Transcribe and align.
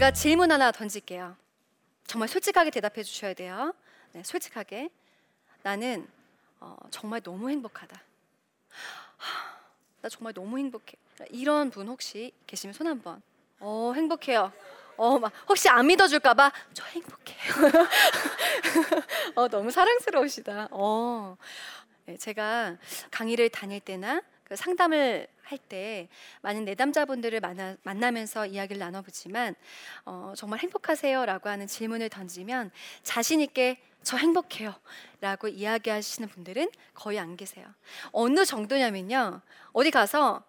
제가 0.00 0.12
질문 0.12 0.50
하나 0.50 0.72
던질게요. 0.72 1.36
정말 2.06 2.26
솔직하게 2.26 2.70
대답해 2.70 3.02
주셔야 3.02 3.34
돼요. 3.34 3.74
네, 4.12 4.22
솔직하게. 4.22 4.88
나는 5.62 6.08
어, 6.58 6.74
정말 6.90 7.20
너무 7.20 7.50
행복하다. 7.50 8.02
하, 9.18 9.58
나 10.00 10.08
정말 10.08 10.32
너무 10.32 10.56
행복해. 10.56 10.94
이런 11.28 11.68
분 11.68 11.86
혹시 11.86 12.32
계시면 12.46 12.72
손 12.72 12.86
한번. 12.86 13.20
어, 13.58 13.92
행복해요. 13.94 14.50
어, 14.96 15.18
막 15.18 15.34
혹시 15.46 15.68
안 15.68 15.86
믿어줄까봐 15.86 16.50
저 16.72 16.82
행복해요. 16.86 17.52
어, 19.36 19.48
너무 19.48 19.70
사랑스러우시다. 19.70 20.68
어, 20.70 21.36
네, 22.06 22.16
제가 22.16 22.78
강의를 23.10 23.50
다닐 23.50 23.80
때나 23.80 24.22
그 24.44 24.56
상담을 24.56 25.26
할 25.50 25.58
때 25.68 26.08
많은 26.42 26.64
내담자분들을 26.64 27.40
만나, 27.40 27.76
만나면서 27.82 28.46
이야기를 28.46 28.78
나눠보지만 28.78 29.54
어, 30.04 30.32
정말 30.36 30.60
행복하세요라고 30.60 31.48
하는 31.48 31.66
질문을 31.66 32.08
던지면 32.08 32.70
자신 33.02 33.40
있게 33.40 33.78
저 34.02 34.16
행복해요 34.16 34.74
라고 35.20 35.48
이야기하시는 35.48 36.28
분들은 36.28 36.70
거의 36.94 37.18
안 37.18 37.36
계세요. 37.36 37.66
어느 38.12 38.44
정도냐면요, 38.44 39.40
어디 39.72 39.90
가서 39.90 40.42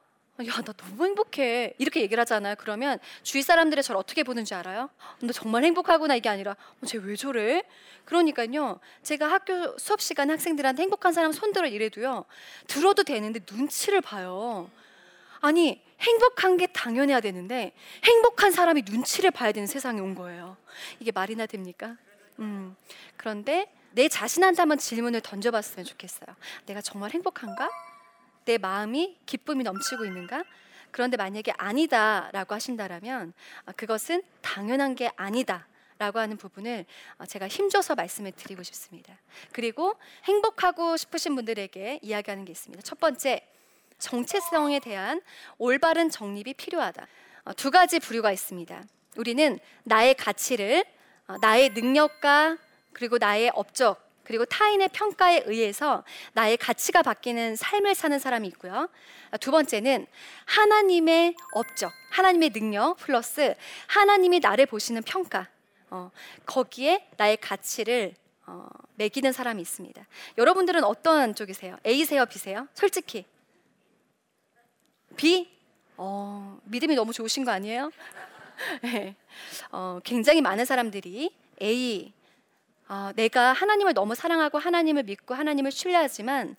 야, 0.48 0.62
나 0.64 0.74
너무 0.74 1.06
행복해. 1.06 1.74
이렇게 1.78 2.02
얘기를 2.02 2.20
하잖아요. 2.22 2.56
그러면 2.58 2.98
주위 3.22 3.44
사람들이 3.44 3.84
저를 3.84 4.00
어떻게 4.00 4.24
보는지 4.24 4.56
알아요? 4.56 4.90
너 5.22 5.32
정말 5.34 5.64
행복하구나 5.66 6.16
이게 6.16 6.30
아니라 6.30 6.56
어, 6.82 6.86
쟤왜 6.86 7.16
저래? 7.16 7.64
그러니까요. 8.06 8.80
제가 9.04 9.30
학교 9.32 9.78
수업 9.78 10.02
시간 10.02 10.32
학생들한테 10.32 10.84
행복한 10.84 11.14
사람 11.14 11.32
손들어 11.32 11.68
이래도요. 11.68 12.26
들어도 12.68 13.04
되는데 13.04 13.42
눈치를 13.52 14.02
봐요. 14.02 14.70
아니, 15.42 15.82
행복한 16.00 16.58
게 16.58 16.68
당연해야 16.68 17.20
되는데 17.20 17.74
행복한 18.04 18.52
사람이 18.52 18.84
눈치를 18.90 19.32
봐야 19.32 19.52
되는 19.52 19.68
세상이 19.68 20.00
온 20.00 20.16
거예요. 20.16 20.58
이게 21.00 21.12
말이나 21.12 21.46
됩니까? 21.46 21.96
음. 22.40 22.76
그런데 23.18 23.72
내 23.92 24.08
자신한테 24.08 24.62
한번 24.62 24.78
질문을 24.78 25.22
던져봤으면 25.22 25.86
좋겠어요. 25.86 26.36
내가 26.66 26.82
정말 26.82 27.12
행복한가? 27.12 27.70
내 28.46 28.58
마음이 28.58 29.18
기쁨이 29.26 29.64
넘치고 29.64 30.06
있는가? 30.06 30.44
그런데 30.90 31.18
만약에 31.18 31.54
아니다라고 31.58 32.56
하신다라면 32.56 33.34
아, 33.66 33.72
그것은 33.74 34.24
당연한 34.42 34.96
게 34.96 35.12
아니다. 35.16 35.68
라고 35.98 36.18
하는 36.18 36.36
부분을 36.36 36.86
아, 37.20 37.28
제가 37.28 37.48
힘줘서 37.48 37.94
말씀을 37.94 38.32
드리고 38.32 38.64
싶습니다. 38.64 39.14
그리고 39.52 39.96
행복하고 40.24 40.98
싶으신 40.98 41.36
분들에게 41.36 42.00
이야기하는 42.02 42.44
게 42.44 42.52
있습니다. 42.52 42.82
첫 42.82 43.00
번째, 43.00 43.48
정체성에 44.02 44.80
대한 44.80 45.22
올바른 45.58 46.10
정립이 46.10 46.56
필요하다. 46.56 47.08
어, 47.46 47.54
두 47.54 47.72
가지 47.72 48.00
부류가 48.00 48.32
있습니다. 48.32 48.84
우리는 49.18 49.60
나의 49.84 50.16
가치를 50.16 50.84
어, 51.28 51.36
나의 51.42 51.70
능력과 51.70 52.58
그리고 52.94 53.18
나의 53.18 53.52
업적 53.54 54.12
그리고 54.24 54.46
타인의 54.46 54.90
평가에 54.94 55.44
의해서 55.46 56.04
나의 56.34 56.58
가치가 56.58 57.02
바뀌는 57.02 57.56
삶을 57.56 57.96
사는 57.96 58.18
사람이 58.18 58.48
있고요. 58.50 58.88
두 59.40 59.52
번째는 59.52 60.08
하나님의 60.46 61.36
업적, 61.54 61.92
하나님의 62.12 62.52
능력 62.52 62.98
플러스 62.98 63.56
하나님이 63.88 64.40
나를 64.40 64.68
보시는 64.68 65.04
평가, 65.04 65.48
어, 65.90 66.12
거기에 66.46 67.08
나의 67.18 67.38
가치를 67.38 68.14
어, 68.46 68.68
매기는 68.96 69.32
사람이 69.32 69.62
있습니다. 69.62 70.06
여러분들은 70.38 70.84
어떤 70.84 71.36
쪽이세요? 71.36 71.78
A세요, 71.86 72.26
B세요? 72.26 72.68
솔직히 72.74 73.26
B? 75.22 75.48
어, 75.98 76.60
믿음이 76.64 76.96
너무 76.96 77.14
좋으신 77.14 77.46
거 77.46 77.52
아니에요? 77.52 77.92
네. 78.82 79.16
어, 79.72 80.00
굉장히 80.04 80.42
많은 80.42 80.66
사람들이 80.66 81.32
A 81.62 82.12
어, 82.90 83.12
내가 83.16 83.54
하나님을 83.54 83.94
너무 83.94 84.16
사랑하고 84.16 84.58
하나님을 84.58 85.04
믿고 85.04 85.36
하나님을 85.36 85.70
신뢰하지만 85.70 86.56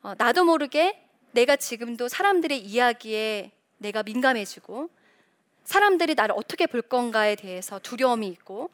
어, 0.00 0.14
나도 0.16 0.44
모르게 0.44 1.04
내가 1.32 1.56
지금도 1.56 2.06
사람들의 2.06 2.56
이야기에 2.60 3.50
내가 3.78 4.04
민감해지고 4.04 4.88
사람들이 5.64 6.14
나를 6.14 6.36
어떻게 6.38 6.68
볼 6.68 6.82
건가에 6.82 7.34
대해서 7.34 7.80
두려움이 7.80 8.28
있고 8.28 8.70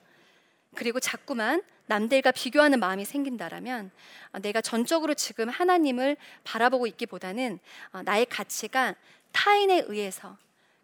그리고 0.74 1.00
자꾸만 1.00 1.62
남들과 1.88 2.32
비교하는 2.32 2.78
마음이 2.80 3.04
생긴다라면 3.04 3.90
어, 4.32 4.38
내가 4.38 4.60
전적으로 4.60 5.14
지금 5.14 5.48
하나님을 5.48 6.16
바라보고 6.44 6.86
있기보다는 6.86 7.58
어, 7.92 8.02
나의 8.02 8.26
가치가 8.26 8.94
타인에 9.32 9.84
의해서 9.88 10.36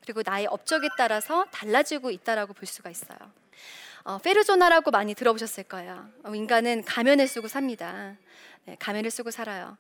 그리고 0.03 0.23
나의 0.25 0.47
업적에 0.47 0.89
따라서 0.99 1.45
달라지고 1.51 2.11
있다라고 2.11 2.53
볼 2.53 2.67
수가 2.67 2.91
있어요. 2.91 3.19
어, 4.03 4.19
페르조나라고 4.19 4.91
많이 4.91 5.15
들어보셨을 5.15 5.65
거예요. 5.65 6.09
어, 6.25 6.35
인간은 6.35 6.85
가면을 6.85 7.27
쓰고 7.29 7.49
삽니다. 7.49 8.17
네, 8.65 8.77
가면을 8.79 9.11
쓰고 9.11 9.31
살아요. 9.31 9.77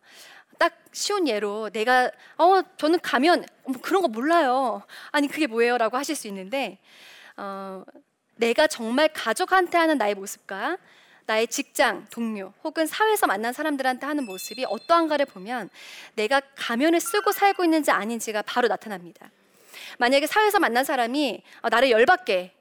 딱 0.58 0.72
쉬운 0.92 1.26
예로 1.26 1.70
내가 1.72 2.10
어 2.36 2.62
저는 2.76 3.00
가면 3.00 3.44
뭐 3.64 3.80
그런 3.80 4.02
거 4.02 4.08
몰라요. 4.08 4.82
아니 5.10 5.26
그게 5.26 5.46
뭐예요?라고 5.46 5.96
하실 5.96 6.14
수 6.14 6.28
있는데 6.28 6.78
어, 7.36 7.82
내가 8.36 8.66
정말 8.66 9.08
가족한테 9.08 9.78
하는 9.78 9.98
나의 9.98 10.14
모습과 10.14 10.76
나의 11.26 11.46
직장 11.48 12.06
동료 12.10 12.52
혹은 12.62 12.86
사회에서 12.86 13.26
만난 13.26 13.52
사람들한테 13.52 14.06
하는 14.06 14.24
모습이 14.24 14.64
어떠한가를 14.68 15.26
보면 15.26 15.70
내가 16.14 16.40
가면을 16.54 17.00
쓰고 17.00 17.32
살고 17.32 17.64
있는지 17.64 17.90
아닌지가 17.90 18.42
바로 18.42 18.68
나타납니다. 18.68 19.30
만약에 19.98 20.26
사회에서 20.26 20.58
만난 20.58 20.84
사람이 20.84 21.42
어, 21.62 21.68
나를 21.68 21.90
열받게 21.90 22.52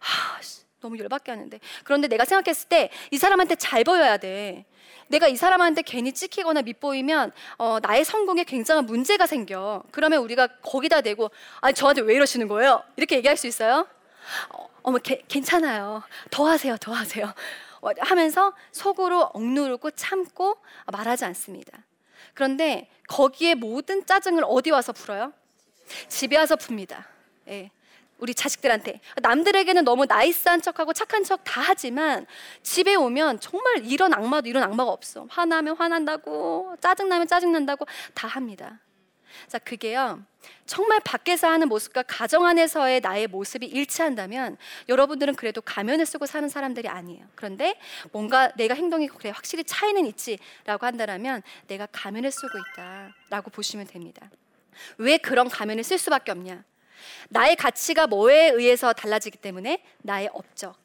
하, 0.00 0.40
너무 0.80 0.98
열받게 0.98 1.30
하는데 1.32 1.60
그런데 1.84 2.08
내가 2.08 2.24
생각했을 2.24 2.68
때 2.68 2.90
이 3.10 3.16
사람한테 3.18 3.54
잘 3.56 3.84
보여야 3.84 4.16
돼. 4.16 4.64
내가 5.08 5.28
이 5.28 5.36
사람한테 5.36 5.82
괜히 5.82 6.12
찍히거나 6.12 6.62
밉보이면 6.62 7.32
어, 7.58 7.78
나의 7.80 8.04
성공에 8.04 8.44
굉장한 8.44 8.86
문제가 8.86 9.26
생겨. 9.26 9.82
그러면 9.90 10.20
우리가 10.22 10.48
거기다 10.62 11.02
대고 11.02 11.30
아니 11.60 11.74
저한테 11.74 12.00
왜 12.02 12.14
이러시는 12.14 12.48
거예요? 12.48 12.82
이렇게 12.96 13.16
얘기할 13.16 13.36
수 13.36 13.46
있어요? 13.46 13.86
어, 14.50 14.68
어머 14.82 14.98
게, 14.98 15.22
괜찮아요. 15.28 16.02
더 16.30 16.46
하세요. 16.48 16.76
더 16.78 16.92
하세요. 16.92 17.32
어, 17.84 17.90
하면서 17.98 18.54
속으로 18.72 19.20
억누르고 19.34 19.90
참고 19.92 20.56
말하지 20.90 21.26
않습니다. 21.26 21.84
그런데 22.32 22.88
거기에 23.08 23.54
모든 23.54 24.04
짜증을 24.06 24.42
어디 24.46 24.70
와서 24.70 24.92
풀어요? 24.92 25.32
집에 26.08 26.36
와서 26.38 26.56
풉니다. 26.56 27.04
예. 27.48 27.70
우리 28.18 28.34
자식들한테 28.34 29.00
남들에게는 29.20 29.84
너무 29.84 30.06
나이스한 30.06 30.62
척하고 30.62 30.94
착한 30.94 31.24
척 31.24 31.40
다 31.44 31.60
하지만 31.62 32.26
집에 32.62 32.94
오면 32.94 33.40
정말 33.40 33.84
이런 33.84 34.14
악마도 34.14 34.48
이런 34.48 34.62
악마가 34.62 34.90
없어 34.92 35.26
화나면 35.28 35.76
화난다고 35.76 36.76
짜증나면 36.80 37.26
짜증난다고 37.26 37.86
다 38.14 38.28
합니다 38.28 38.80
자 39.48 39.58
그게요. 39.58 40.22
정말 40.66 41.00
밖에서 41.00 41.48
하는 41.48 41.68
모습과 41.68 42.02
가정 42.02 42.44
안에서의 42.44 43.00
나의 43.00 43.26
모습이 43.26 43.66
일치한다면 43.66 44.56
여러분들은 44.88 45.34
그래도 45.36 45.60
가면을 45.62 46.04
쓰고 46.06 46.26
사는 46.26 46.48
사람들이 46.48 46.88
아니에요. 46.88 47.26
그런데 47.34 47.78
뭔가 48.12 48.50
내가 48.56 48.74
행동이 48.74 49.08
그래 49.08 49.30
확실히 49.30 49.64
차이는 49.64 50.06
있지라고 50.06 50.86
한다면 50.86 51.42
내가 51.66 51.86
가면을 51.90 52.30
쓰고 52.30 52.58
있다라고 52.58 53.50
보시면 53.50 53.86
됩니다. 53.86 54.30
왜 54.98 55.18
그런 55.18 55.48
가면을 55.48 55.84
쓸 55.84 55.98
수밖에 55.98 56.32
없냐? 56.32 56.64
나의 57.28 57.56
가치가 57.56 58.06
뭐에 58.06 58.50
의해서 58.50 58.92
달라지기 58.92 59.38
때문에 59.38 59.82
나의 59.98 60.30
업적, 60.32 60.76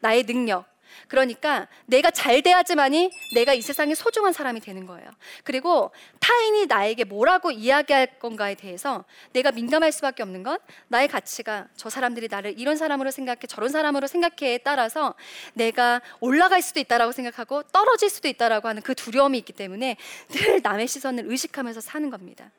나의 0.00 0.24
능력. 0.24 0.71
그러니까 1.08 1.68
내가 1.86 2.10
잘 2.10 2.42
돼야지만이 2.42 3.10
내가 3.34 3.54
이 3.54 3.60
세상에 3.62 3.94
소중한 3.94 4.32
사람이 4.32 4.60
되는 4.60 4.86
거예요. 4.86 5.08
그리고 5.44 5.90
타인이 6.20 6.66
나에게 6.66 7.04
뭐라고 7.04 7.50
이야기할 7.50 8.18
건가에 8.18 8.54
대해서 8.54 9.04
내가 9.32 9.52
민감할 9.52 9.92
수밖에 9.92 10.22
없는 10.22 10.42
건 10.42 10.58
나의 10.88 11.08
가치가 11.08 11.66
저 11.76 11.90
사람들이 11.90 12.28
나를 12.30 12.58
이런 12.58 12.76
사람으로 12.76 13.10
생각해 13.10 13.40
저런 13.48 13.70
사람으로 13.70 14.06
생각해에 14.06 14.58
따라서 14.58 15.14
내가 15.54 16.00
올라갈 16.20 16.62
수도 16.62 16.80
있다라고 16.80 17.12
생각하고 17.12 17.62
떨어질 17.64 18.10
수도 18.10 18.28
있다라고 18.28 18.68
하는 18.68 18.82
그 18.82 18.94
두려움이 18.94 19.38
있기 19.38 19.52
때문에 19.52 19.96
늘 20.28 20.60
남의 20.62 20.88
시선을 20.88 21.24
의식하면서 21.26 21.80
사는 21.80 22.10
겁니다. 22.10 22.50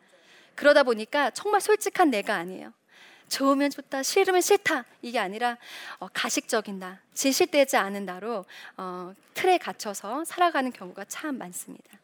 그러다 0.55 0.83
보니까 0.83 1.31
정말 1.31 1.61
솔직한 1.61 2.09
내가 2.09 2.35
아니에요. 2.35 2.73
좋으면 3.29 3.69
좋다, 3.71 4.03
싫으면 4.03 4.41
싫다 4.41 4.85
이게 5.01 5.19
아니라 5.19 5.57
어, 5.99 6.07
가식적인 6.13 6.79
나, 6.79 6.99
진실되지 7.13 7.77
않은 7.77 8.05
나로 8.05 8.45
어, 8.77 9.13
틀에 9.33 9.57
갇혀서 9.57 10.25
살아가는 10.25 10.71
경우가 10.71 11.05
참 11.05 11.37
많습니다. 11.37 11.99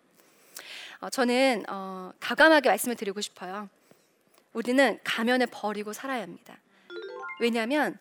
어, 1.00 1.10
저는 1.10 1.66
어, 1.70 2.12
가감하게 2.20 2.70
말씀을 2.70 2.96
드리고 2.96 3.22
싶어요. 3.22 3.70
우리는 4.54 5.00
가면을 5.04 5.48
버리고 5.48 5.94
살아야 5.94 6.24
합니다. 6.24 6.58
왜냐하면 7.40 7.98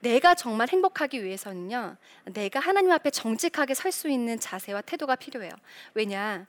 내가 0.00 0.34
정말 0.34 0.68
행복하기 0.68 1.24
위해서는요, 1.24 1.96
내가 2.26 2.60
하나님 2.60 2.92
앞에 2.92 3.10
정직하게 3.10 3.74
설 3.74 3.90
수 3.90 4.08
있는 4.08 4.38
자세와 4.38 4.82
태도가 4.82 5.16
필요해요. 5.16 5.50
왜냐, 5.94 6.46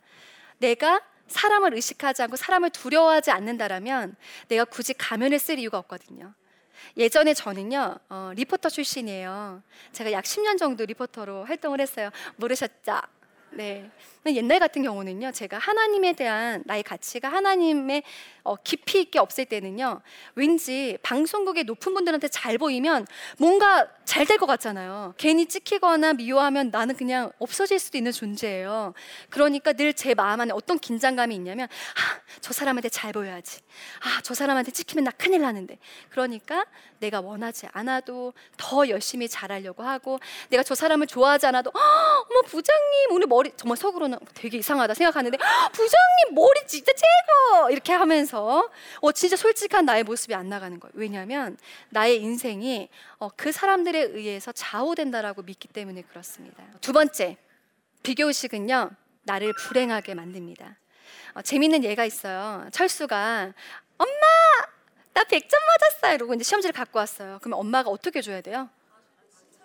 내가 0.60 1.02
사람을 1.30 1.74
의식하지 1.76 2.24
않고 2.24 2.36
사람을 2.36 2.72
두려워하지 2.72 3.32
않는다라면 3.32 4.16
내가 4.48 4.66
굳이 4.66 4.94
가면을 4.94 5.40
쓸 5.40 5.60
이유가 5.60 5.78
없거든요. 5.80 6.34
예전에 6.98 7.34
저는요 7.34 7.98
어, 8.10 8.32
리포터 8.36 8.70
출신이에요. 8.70 9.62
제가 9.92 10.12
약 10.12 10.24
10년 10.24 10.58
정도 10.58 10.86
리포터로 10.86 11.46
활동을 11.46 11.82
했어요. 11.82 12.10
모르셨죠? 12.38 13.02
네. 13.52 13.90
옛날 14.28 14.60
같은 14.60 14.84
경우는요, 14.84 15.32
제가 15.32 15.58
하나님에 15.58 16.14
대한 16.14 16.62
나의 16.66 16.84
가치가 16.84 17.30
하나님의 17.30 18.04
어, 18.44 18.56
깊이 18.58 19.02
있게 19.02 19.18
없을 19.18 19.46
때는요, 19.46 20.02
왠지 20.36 20.98
방송국의 21.02 21.64
높은 21.64 21.94
분들한테 21.94 22.28
잘 22.28 22.58
보이면 22.58 23.08
뭔가 23.38 23.88
잘 24.06 24.26
될 24.26 24.38
것 24.38 24.46
같잖아요. 24.46 25.14
괜히 25.18 25.46
찍히거나 25.48 26.14
미워하면 26.14 26.70
나는 26.72 26.96
그냥 26.96 27.32
없어질 27.40 27.80
수도 27.80 27.98
있는 27.98 28.12
존재예요. 28.12 28.94
그러니까 29.30 29.74
늘 29.74 29.94
제 29.94 30.14
마음 30.14 30.40
안에 30.42 30.52
어떤 30.54 30.78
긴장감이 30.80 31.34
있냐면, 31.36 31.68
아, 31.68 32.22
저 32.42 32.54
사람한테 32.54 32.90
잘 32.90 33.12
보여야지. 33.14 33.62
아, 34.02 34.22
저 34.24 34.34
사람한테 34.34 34.72
찍히면 34.72 35.04
나 35.06 35.12
큰일 35.12 35.42
나는데. 35.42 35.78
그러니까 36.10 36.66
내가 37.00 37.22
원하지 37.22 37.68
않아도 37.72 38.34
더 38.58 38.88
열심히 38.90 39.28
잘하려고 39.28 39.84
하고, 39.84 40.20
내가 40.50 40.64
저 40.64 40.76
사람을 40.76 41.08
좋아하지 41.08 41.48
않아도, 41.48 41.72
어머 41.74 42.42
부장님 42.48 43.12
오늘 43.12 43.28
머리 43.40 43.54
정말 43.56 43.78
속으로는 43.78 44.20
되게 44.34 44.58
이상하다 44.58 44.94
생각하는데 44.94 45.38
부장님 45.72 46.36
머리 46.36 46.68
진짜 46.68 46.92
최고 46.92 47.70
이렇게 47.70 47.94
하면서 47.94 48.70
어 49.00 49.12
진짜 49.14 49.38
솔직한 49.38 49.86
나의 49.86 50.04
모습이 50.04 50.36
안 50.36 50.50
나가는 50.50 50.78
거예요. 50.78 50.92
왜냐하면 50.94 51.58
나의 51.90 52.22
인생이 52.22 52.90
어, 53.18 53.30
그 53.30 53.54
사람들에 53.54 54.00
의해서 54.00 54.52
좌우된다라고 54.52 55.44
믿기 55.44 55.70
때문에 55.70 56.02
그렇습니다. 56.02 56.64
두 56.82 56.92
번째 56.92 57.38
비교 58.04 58.28
의식은요 58.28 58.92
나를 59.24 59.54
불행하게 59.54 60.16
만듭니다. 60.16 60.78
어, 61.36 61.42
재밌는 61.42 61.86
예가 61.86 62.04
있어요. 62.04 62.68
철수가 62.74 63.54
엄마 63.98 64.12
나 65.14 65.24
100점 65.24 65.52
맞았어요. 65.68 66.16
이러고 66.16 66.34
이제 66.34 66.44
시험지를 66.44 66.74
갖고 66.74 67.00
왔어요. 67.00 67.40
그러면 67.42 67.60
엄마가 67.60 67.90
어떻게 67.90 68.22
줘야 68.22 68.42
돼요? 68.42 68.70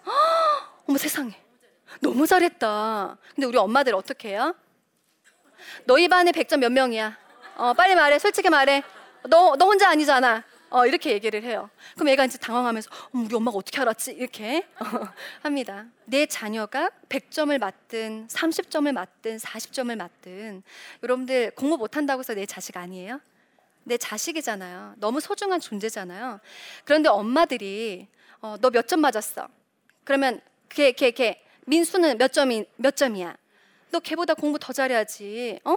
어머 0.86 0.96
세상에 0.96 1.32
너무 2.00 2.26
잘했다. 2.26 3.16
근데 3.34 3.46
우리 3.46 3.56
엄마들 3.58 3.94
어떻게 3.94 4.30
해요? 4.30 4.54
너희 5.86 6.08
반에 6.08 6.32
100점 6.32 6.58
몇 6.58 6.70
명이야? 6.72 7.16
어, 7.56 7.72
빨리 7.74 7.94
말해. 7.94 8.18
솔직히 8.18 8.48
말해. 8.50 8.82
너, 9.28 9.56
너 9.56 9.66
혼자 9.66 9.88
아니잖아. 9.90 10.44
어, 10.70 10.86
이렇게 10.86 11.12
얘기를 11.12 11.42
해요. 11.44 11.70
그럼 11.94 12.08
애가 12.08 12.24
이제 12.24 12.36
당황하면서 12.38 12.90
어, 12.90 13.08
우리 13.12 13.34
엄마가 13.34 13.56
어떻게 13.56 13.80
알았지? 13.80 14.12
이렇게 14.12 14.66
어, 14.80 14.84
합니다. 15.42 15.86
내 16.04 16.26
자녀가 16.26 16.90
100점을 17.08 17.56
맞든 17.58 18.26
30점을 18.26 18.90
맞든 18.92 19.36
40점을 19.36 19.94
맞든 19.96 20.62
여러분들 21.02 21.52
공부 21.52 21.76
못한다고 21.76 22.20
해서 22.20 22.34
내 22.34 22.44
자식 22.44 22.76
아니에요? 22.76 23.20
내 23.84 23.96
자식이잖아요. 23.98 24.94
너무 24.96 25.20
소중한 25.20 25.60
존재잖아요. 25.60 26.40
그런데 26.84 27.08
엄마들이 27.08 28.08
어, 28.40 28.56
너 28.60 28.70
몇 28.70 28.88
점 28.88 29.00
맞았어? 29.00 29.46
그러면 30.02 30.40
걔, 30.68 30.90
걔, 30.92 31.12
걔 31.12 31.40
민수는 31.66 32.18
몇 32.18 32.32
점이 32.32 32.66
몇 32.76 32.96
점이야? 32.96 33.36
너 33.90 34.00
걔보다 34.00 34.34
공부 34.34 34.58
더 34.58 34.72
잘해야지. 34.72 35.60
어? 35.64 35.76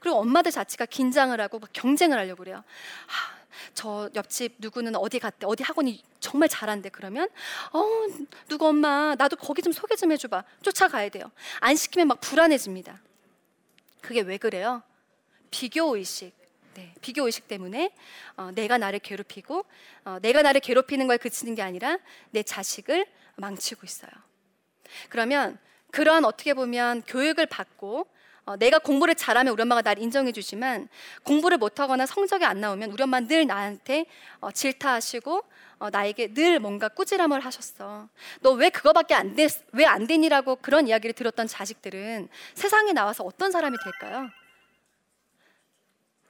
그리고 0.00 0.18
엄마들 0.18 0.52
자체가 0.52 0.86
긴장을 0.86 1.38
하고 1.40 1.58
막 1.58 1.70
경쟁을 1.72 2.18
하려고 2.18 2.40
그래요. 2.40 2.62
하, 3.06 3.34
저 3.72 4.10
옆집 4.14 4.56
누구는 4.58 4.96
어디 4.96 5.18
갔대 5.18 5.46
어디 5.46 5.62
학원이 5.62 6.02
정말 6.20 6.48
잘한대 6.48 6.90
그러면 6.90 7.28
어 7.72 7.84
누구 8.48 8.68
엄마 8.68 9.14
나도 9.16 9.36
거기 9.36 9.62
좀 9.62 9.72
소개 9.72 9.96
좀 9.96 10.12
해줘 10.12 10.28
봐 10.28 10.44
쫓아가야 10.62 11.08
돼요 11.08 11.30
안 11.60 11.76
시키면 11.76 12.08
막 12.08 12.20
불안해집니다 12.20 13.00
그게 14.00 14.20
왜 14.20 14.38
그래요 14.38 14.82
비교 15.50 15.96
의식 15.96 16.32
네, 16.74 16.92
비교 17.00 17.24
의식 17.24 17.46
때문에 17.46 17.94
어, 18.36 18.50
내가 18.52 18.78
나를 18.78 18.98
괴롭히고 18.98 19.64
어, 20.04 20.18
내가 20.20 20.42
나를 20.42 20.60
괴롭히는 20.60 21.06
걸 21.06 21.18
그치는 21.18 21.54
게 21.54 21.62
아니라 21.62 21.98
내 22.30 22.42
자식을 22.42 23.06
망치고 23.36 23.82
있어요 23.84 24.10
그러면 25.08 25.58
그러한 25.90 26.24
어떻게 26.24 26.54
보면 26.54 27.02
교육을 27.06 27.46
받고 27.46 28.06
어, 28.46 28.56
내가 28.56 28.78
공부를 28.78 29.14
잘하면 29.14 29.52
우리 29.52 29.62
엄마가 29.62 29.80
날 29.80 29.98
인정해 29.98 30.30
주지만 30.32 30.88
공부를 31.22 31.56
못하거나 31.56 32.04
성적이 32.04 32.44
안 32.44 32.60
나오면 32.60 32.90
우리 32.90 33.02
엄마 33.02 33.20
늘 33.20 33.46
나한테 33.46 34.04
어, 34.40 34.50
질타하시고 34.50 35.42
어, 35.78 35.90
나에게 35.90 36.34
늘 36.34 36.60
뭔가 36.60 36.88
꾸지람을 36.88 37.40
하셨어. 37.40 38.08
너 38.40 38.52
왜 38.52 38.68
그거밖에 38.70 39.14
안 39.14 39.34
돼? 39.34 39.48
왜안 39.72 40.06
되니라고 40.06 40.56
그런 40.56 40.88
이야기를 40.88 41.14
들었던 41.14 41.46
자식들은 41.46 42.28
세상에 42.54 42.92
나와서 42.92 43.24
어떤 43.24 43.50
사람이 43.50 43.76
될까요? 43.82 44.28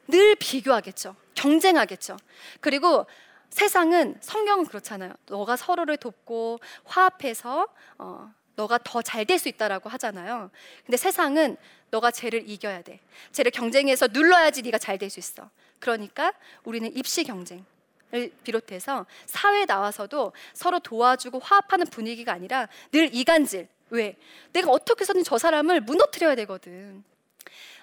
늘 0.08 0.34
비교하겠죠. 0.36 1.16
경쟁하겠죠. 1.34 2.16
그리고 2.60 3.06
세상은 3.50 4.16
성경은 4.20 4.66
그렇잖아요. 4.66 5.12
너가 5.26 5.56
서로를 5.56 5.96
돕고 5.96 6.60
화합해서 6.84 7.66
어, 7.98 8.32
너가 8.56 8.78
더 8.78 9.02
잘 9.02 9.24
될 9.26 9.38
수 9.38 9.48
있다라고 9.48 9.88
하잖아요. 9.90 10.50
근데 10.86 10.96
세상은 10.96 11.56
너가 11.90 12.10
쟤를 12.10 12.48
이겨야 12.48 12.82
돼. 12.82 13.00
쟤를 13.32 13.50
경쟁해서 13.50 14.08
눌러야지 14.08 14.62
네가 14.62 14.78
잘 14.78 14.98
될 14.98 15.10
수 15.10 15.18
있어. 15.20 15.50
그러니까 15.80 16.32
우리는 16.64 16.94
입시 16.96 17.24
경쟁. 17.24 17.64
을 18.12 18.30
비롯해서 18.44 19.06
사회에 19.26 19.64
나와서도 19.64 20.32
서로 20.52 20.78
도와주고 20.78 21.40
화합하는 21.40 21.86
분위기가 21.86 22.32
아니라 22.32 22.68
늘 22.92 23.12
이간질. 23.12 23.66
왜? 23.90 24.16
내가 24.52 24.70
어떻게 24.70 25.00
해서든 25.00 25.24
저 25.24 25.36
사람을 25.36 25.80
무너뜨려야 25.80 26.36
되거든. 26.36 27.02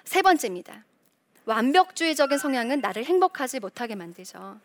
세 0.04 0.22
번째입니다. 0.22 0.84
완벽주의적인 1.44 2.38
성향은 2.38 2.80
나를 2.80 3.04
행복하지 3.04 3.60
못하게 3.60 3.94
만들죠. 3.94 4.60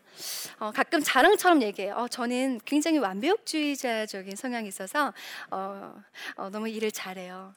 어, 0.58 0.70
가끔 0.72 1.02
자랑처럼 1.02 1.62
얘기해요. 1.62 1.94
어, 1.94 2.08
저는 2.08 2.60
굉장히 2.64 2.98
완벽주의자적인 2.98 4.36
성향이 4.36 4.68
있어서 4.68 5.12
어, 5.50 5.94
어, 6.36 6.50
너무 6.50 6.68
일을 6.68 6.92
잘해요. 6.92 7.52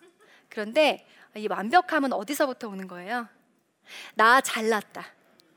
그런데 0.50 1.06
이 1.36 1.48
완벽함은 1.48 2.14
어디서부터 2.14 2.68
오는 2.68 2.88
거예요? 2.88 3.28
나 4.16 4.42
잘났다. 4.42 5.06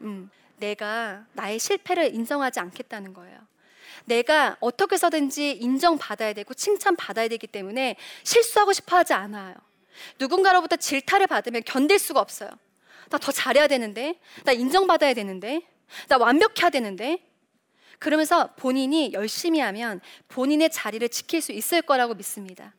음, 0.03 0.31
내가 0.59 1.25
나의 1.33 1.59
실패를 1.59 2.15
인정하지 2.15 2.61
않겠다는 2.61 3.15
거예요. 3.15 3.39
내가 4.05 4.57
어떻게 4.61 4.95
해서든지 4.95 5.53
인정받아야 5.53 6.33
되고 6.35 6.53
칭찬받아야 6.53 7.29
되기 7.29 7.47
때문에 7.47 7.97
실수하고 8.23 8.73
싶어 8.73 8.99
하지 8.99 9.15
않아요. 9.15 9.55
누군가로부터 10.19 10.77
질타를 10.77 11.27
받으면 11.27 11.63
견딜 11.65 11.99
수가 11.99 12.21
없어요. 12.21 12.51
나 13.11 13.19
더 13.19 13.33
잘해야 13.33 13.67
되는데, 13.69 14.19
나 14.45 14.53
인정받아야 14.53 15.15
되는데, 15.15 15.63
나 16.09 16.17
완벽해야 16.19 16.71
되는데. 16.71 17.19
그러면서 17.99 18.53
본인이 18.57 19.13
열심히 19.13 19.61
하면 19.61 20.01
본인의 20.29 20.71
자리를 20.71 21.09
지킬 21.09 21.41
수 21.41 21.53
있을 21.53 21.81
거라고 21.83 22.15
믿습니다. 22.15 22.75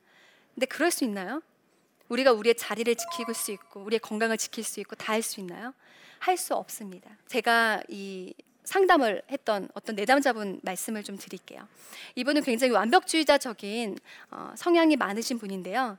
근데 0.53 0.65
그럴 0.67 0.91
수 0.91 1.03
있나요? 1.03 1.41
우리가 2.09 2.31
우리의 2.33 2.55
자리를 2.55 2.93
지킬 2.95 3.33
수 3.33 3.51
있고, 3.51 3.81
우리의 3.81 3.99
건강을 3.99 4.37
지킬 4.37 4.63
수 4.63 4.79
있고, 4.81 4.95
다 4.95 5.13
할 5.13 5.21
수 5.23 5.39
있나요? 5.39 5.73
할 6.19 6.37
수 6.37 6.53
없습니다. 6.55 7.09
제가 7.27 7.81
이 7.89 8.33
상담을 8.63 9.21
했던 9.31 9.69
어떤 9.75 9.95
내담자분 9.95 10.59
말씀을 10.63 11.03
좀 11.03 11.17
드릴게요. 11.17 11.67
이분은 12.15 12.41
굉장히 12.43 12.73
완벽주의자적인 12.73 13.97
어, 14.31 14.53
성향이 14.57 14.95
많으신 14.95 15.37
분인데요. 15.39 15.97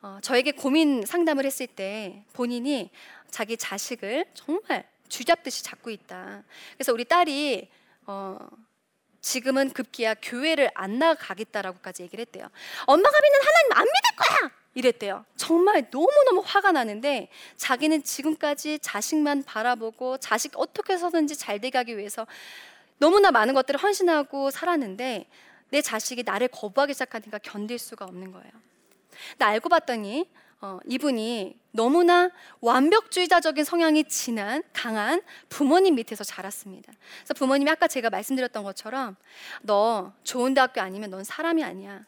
어, 0.00 0.18
저에게 0.22 0.52
고민 0.52 1.04
상담을 1.04 1.44
했을 1.44 1.66
때 1.66 2.22
본인이 2.32 2.90
자기 3.30 3.56
자식을 3.56 4.26
정말 4.34 4.88
쥐잡듯이 5.08 5.64
잡고 5.64 5.90
있다. 5.90 6.44
그래서 6.74 6.92
우리 6.92 7.04
딸이 7.04 7.68
어, 8.06 8.38
지금은 9.20 9.70
급기야 9.70 10.14
교회를 10.14 10.70
안 10.74 10.98
나가겠다라고까지 10.98 12.04
얘기를 12.04 12.22
했대요. 12.22 12.48
엄마가 12.86 13.20
믿는 13.20 13.40
하나님 13.40 13.72
안 13.72 13.84
믿을 13.84 14.16
거야. 14.16 14.58
이랬대요. 14.74 15.24
정말 15.34 15.88
너무너무 15.90 16.42
화가 16.44 16.70
나는데 16.70 17.28
자기는 17.56 18.04
지금까지 18.04 18.78
자식만 18.78 19.42
바라보고 19.42 20.18
자식 20.18 20.52
어떻게 20.54 20.92
해서든지 20.92 21.36
잘 21.36 21.60
되게 21.60 21.76
하기 21.78 21.98
위해서 21.98 22.26
너무나 22.98 23.32
많은 23.32 23.54
것들을 23.54 23.80
헌신하고 23.80 24.52
살았는데 24.52 25.26
내 25.70 25.82
자식이 25.82 26.22
나를 26.22 26.48
거부하기 26.48 26.92
시작하니까 26.94 27.38
견딜 27.38 27.78
수가 27.78 28.04
없는 28.04 28.30
거예요. 28.30 28.50
나 29.38 29.48
알고 29.48 29.68
봤더니 29.68 30.28
어, 30.60 30.80
이분이 30.86 31.56
너무나 31.70 32.30
완벽주의자적인 32.60 33.64
성향이 33.64 34.04
진한 34.04 34.62
강한 34.72 35.22
부모님 35.48 35.94
밑에서 35.94 36.24
자랐습니다. 36.24 36.92
그래서 37.18 37.34
부모님이 37.34 37.70
아까 37.70 37.86
제가 37.86 38.10
말씀드렸던 38.10 38.64
것처럼 38.64 39.16
너 39.62 40.12
좋은 40.24 40.54
대학교 40.54 40.80
아니면 40.80 41.10
넌 41.10 41.22
사람이 41.22 41.62
아니야. 41.62 42.04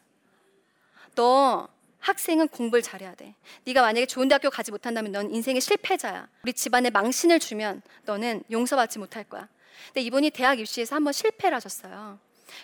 너 1.14 1.68
학생은 2.00 2.48
공부를 2.48 2.82
잘해야 2.82 3.14
돼. 3.14 3.34
네가 3.64 3.82
만약에 3.82 4.06
좋은 4.06 4.26
대학교 4.26 4.50
가지 4.50 4.72
못한다면 4.72 5.12
넌 5.12 5.30
인생의 5.30 5.60
실패자야. 5.60 6.28
우리 6.42 6.52
집안에 6.52 6.90
망신을 6.90 7.38
주면 7.38 7.82
너는 8.04 8.42
용서받지 8.50 8.98
못할 8.98 9.22
거야. 9.22 9.48
근데 9.86 10.00
이분이 10.00 10.30
대학 10.30 10.58
입시에서 10.58 10.96
한번 10.96 11.12
실패를 11.12 11.54
하셨어요. 11.54 12.18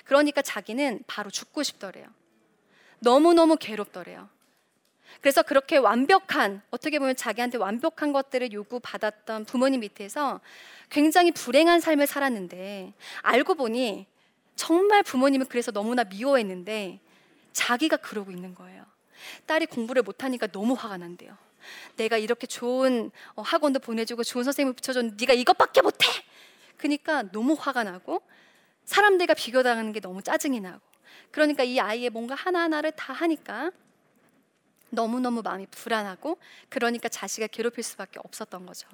그러니까 0.05 0.43
자기는 0.43 1.05
바로 1.07 1.31
죽고 1.31 1.63
싶더래요. 1.63 2.07
너무너무 2.99 3.57
괴롭더래요. 3.57 4.29
그래서 5.21 5.43
그렇게 5.43 5.77
완벽한 5.77 6.63
어떻게 6.71 6.99
보면 6.99 7.17
자기한테 7.17 7.59
완벽한 7.59 8.13
것들을 8.13 8.53
요구받았던 8.53 9.45
부모님 9.45 9.81
밑에서 9.81 10.41
굉장히 10.91 11.33
불행한 11.33 11.81
삶을 11.81 12.07
살았는데 12.07 12.93
알고 13.23 13.55
보니 13.55 14.07
정말 14.55 15.03
부모님은 15.03 15.47
그래서 15.47 15.71
너무나 15.71 16.05
미워했는데 16.05 17.01
자기가 17.53 17.99
그러고 17.99 18.31
있는 18.31 18.55
거예요. 18.55 18.85
딸이 19.47 19.67
공부를 19.67 20.03
못하니까 20.03 20.47
너무 20.47 20.75
화가 20.75 20.99
난대요. 20.99 21.37
내가 21.97 22.17
이렇게 22.17 22.47
좋은 22.47 23.11
어, 23.35 23.43
학원도 23.43 23.81
보내주고 23.81 24.23
좋은 24.23 24.45
선생님을 24.45 24.75
붙여줬는데 24.75 25.17
네가 25.19 25.33
이것밖에 25.33 25.83
못해. 25.83 26.07
그러니까 26.77 27.23
너무 27.33 27.57
화가 27.59 27.85
나고 27.85 28.23
사람들과 28.85 29.35
비교당하는 29.35 29.93
게 29.93 30.01
너무 30.01 30.23
짜증이 30.23 30.61
나고 30.61 30.81
그러니까 31.31 31.65
이 31.65 31.81
아이의 31.81 32.11
뭔가 32.11 32.35
하나하나를 32.35 32.93
다 32.93 33.13
하니까 33.13 33.73
너무너무 34.91 35.43
마음이 35.43 35.67
불안하고 35.71 36.39
그러니까 36.69 37.09
자식을 37.09 37.49
괴롭힐 37.49 37.83
수밖에 37.83 38.19
없었던 38.25 38.67
거죠. 38.67 38.89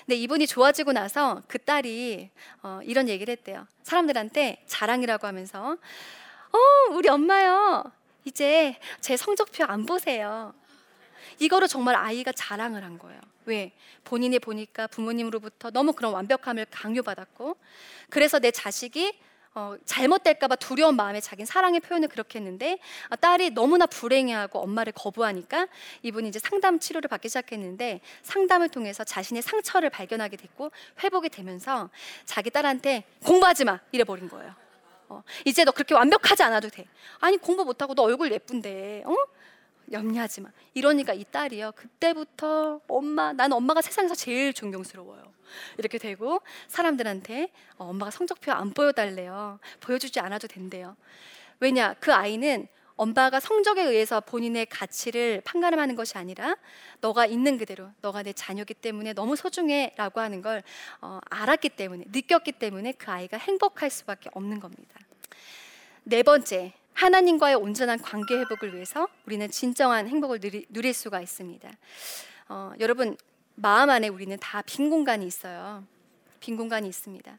근데 0.00 0.16
이분이 0.16 0.46
좋아지고 0.46 0.92
나서 0.92 1.42
그 1.46 1.58
딸이 1.58 2.30
어, 2.62 2.80
이런 2.84 3.08
얘기를 3.08 3.32
했대요. 3.32 3.66
사람들한테 3.82 4.64
자랑이라고 4.66 5.26
하면서 5.26 5.76
어, 6.52 6.58
우리 6.92 7.08
엄마요. 7.08 7.84
이제 8.24 8.78
제 9.00 9.16
성적표 9.16 9.64
안 9.64 9.86
보세요. 9.86 10.54
이거를 11.38 11.68
정말 11.68 11.96
아이가 11.96 12.32
자랑을 12.32 12.84
한 12.84 12.98
거예요. 12.98 13.20
왜? 13.46 13.72
본인이 14.04 14.38
보니까 14.38 14.86
부모님으로부터 14.86 15.70
너무 15.70 15.92
그런 15.92 16.12
완벽함을 16.12 16.66
강요받았고, 16.70 17.56
그래서 18.08 18.38
내 18.38 18.50
자식이 18.50 19.18
어, 19.56 19.76
잘못될까봐 19.84 20.56
두려운 20.56 20.96
마음에 20.96 21.20
자기 21.20 21.46
사랑의 21.46 21.78
표현을 21.78 22.08
그렇게 22.08 22.40
했는데 22.40 22.78
아, 23.08 23.14
딸이 23.14 23.50
너무나 23.50 23.86
불행해하고 23.86 24.58
엄마를 24.58 24.92
거부하니까 24.92 25.68
이분이 26.02 26.28
이제 26.28 26.40
상담 26.40 26.80
치료를 26.80 27.08
받기 27.08 27.28
시작했는데 27.28 28.00
상담을 28.22 28.68
통해서 28.68 29.04
자신의 29.04 29.42
상처를 29.42 29.90
발견하게 29.90 30.36
됐고 30.38 30.72
회복이 31.02 31.28
되면서 31.28 31.88
자기 32.24 32.50
딸한테 32.50 33.04
공부하지 33.24 33.64
마 33.64 33.78
이래 33.92 34.02
버린 34.02 34.28
거예요. 34.28 34.52
어, 35.08 35.22
이제 35.44 35.64
너 35.64 35.70
그렇게 35.70 35.94
완벽하지 35.94 36.42
않아도 36.42 36.68
돼. 36.68 36.86
아니 37.20 37.36
공부 37.36 37.64
못하고 37.64 37.94
너 37.94 38.02
얼굴 38.02 38.32
예쁜데, 38.32 39.04
어? 39.06 39.14
염려하지 39.92 40.40
마. 40.42 40.50
이러니까 40.74 41.12
이 41.12 41.24
딸이요. 41.24 41.72
그때부터 41.72 42.80
엄마, 42.88 43.32
난 43.32 43.52
엄마가 43.52 43.82
세상에서 43.82 44.14
제일 44.14 44.52
존경스러워요. 44.52 45.22
이렇게 45.78 45.98
되고 45.98 46.40
사람들한테 46.68 47.50
어, 47.76 47.86
엄마가 47.86 48.10
성적표 48.10 48.52
안 48.52 48.72
보여달래요. 48.72 49.58
보여주지 49.80 50.20
않아도 50.20 50.48
된대요. 50.48 50.96
왜냐? 51.60 51.94
그 52.00 52.12
아이는 52.12 52.66
엄마가 52.96 53.40
성적에 53.40 53.82
의해서 53.82 54.20
본인의 54.20 54.66
가치를 54.66 55.42
판가름하는 55.44 55.96
것이 55.96 56.16
아니라 56.16 56.56
너가 57.00 57.26
있는 57.26 57.58
그대로 57.58 57.90
너가 58.00 58.22
내 58.22 58.32
자녀기 58.32 58.74
때문에 58.74 59.14
너무 59.14 59.34
소중해라고 59.34 60.20
하는 60.20 60.42
걸 60.42 60.62
어, 61.00 61.18
알았기 61.28 61.70
때문에 61.70 62.04
느꼈기 62.08 62.52
때문에 62.52 62.92
그 62.92 63.10
아이가 63.10 63.36
행복할 63.36 63.90
수밖에 63.90 64.30
없는 64.32 64.60
겁니다. 64.60 65.00
네 66.04 66.22
번째 66.22 66.72
하나님과의 66.94 67.56
온전한 67.56 68.00
관계 68.00 68.38
회복을 68.38 68.74
위해서 68.74 69.08
우리는 69.26 69.50
진정한 69.50 70.08
행복을 70.08 70.40
누릴 70.70 70.94
수가 70.94 71.20
있습니다. 71.20 71.68
어, 72.48 72.72
여러분 72.80 73.16
마음 73.56 73.90
안에 73.90 74.08
우리는 74.08 74.36
다 74.40 74.62
빈 74.62 74.90
공간이 74.90 75.26
있어요. 75.26 75.84
빈 76.40 76.56
공간이 76.56 76.88
있습니다. 76.88 77.38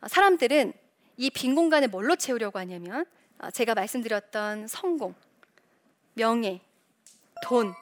어, 0.00 0.08
사람들은 0.08 0.72
이 1.18 1.30
빈 1.30 1.54
공간을 1.54 1.88
뭘로 1.88 2.16
채우려고 2.16 2.58
하냐면 2.58 3.04
어, 3.38 3.50
제가 3.50 3.74
말씀드렸던 3.74 4.66
성공, 4.68 5.14
명예, 6.14 6.60
돈 7.42 7.74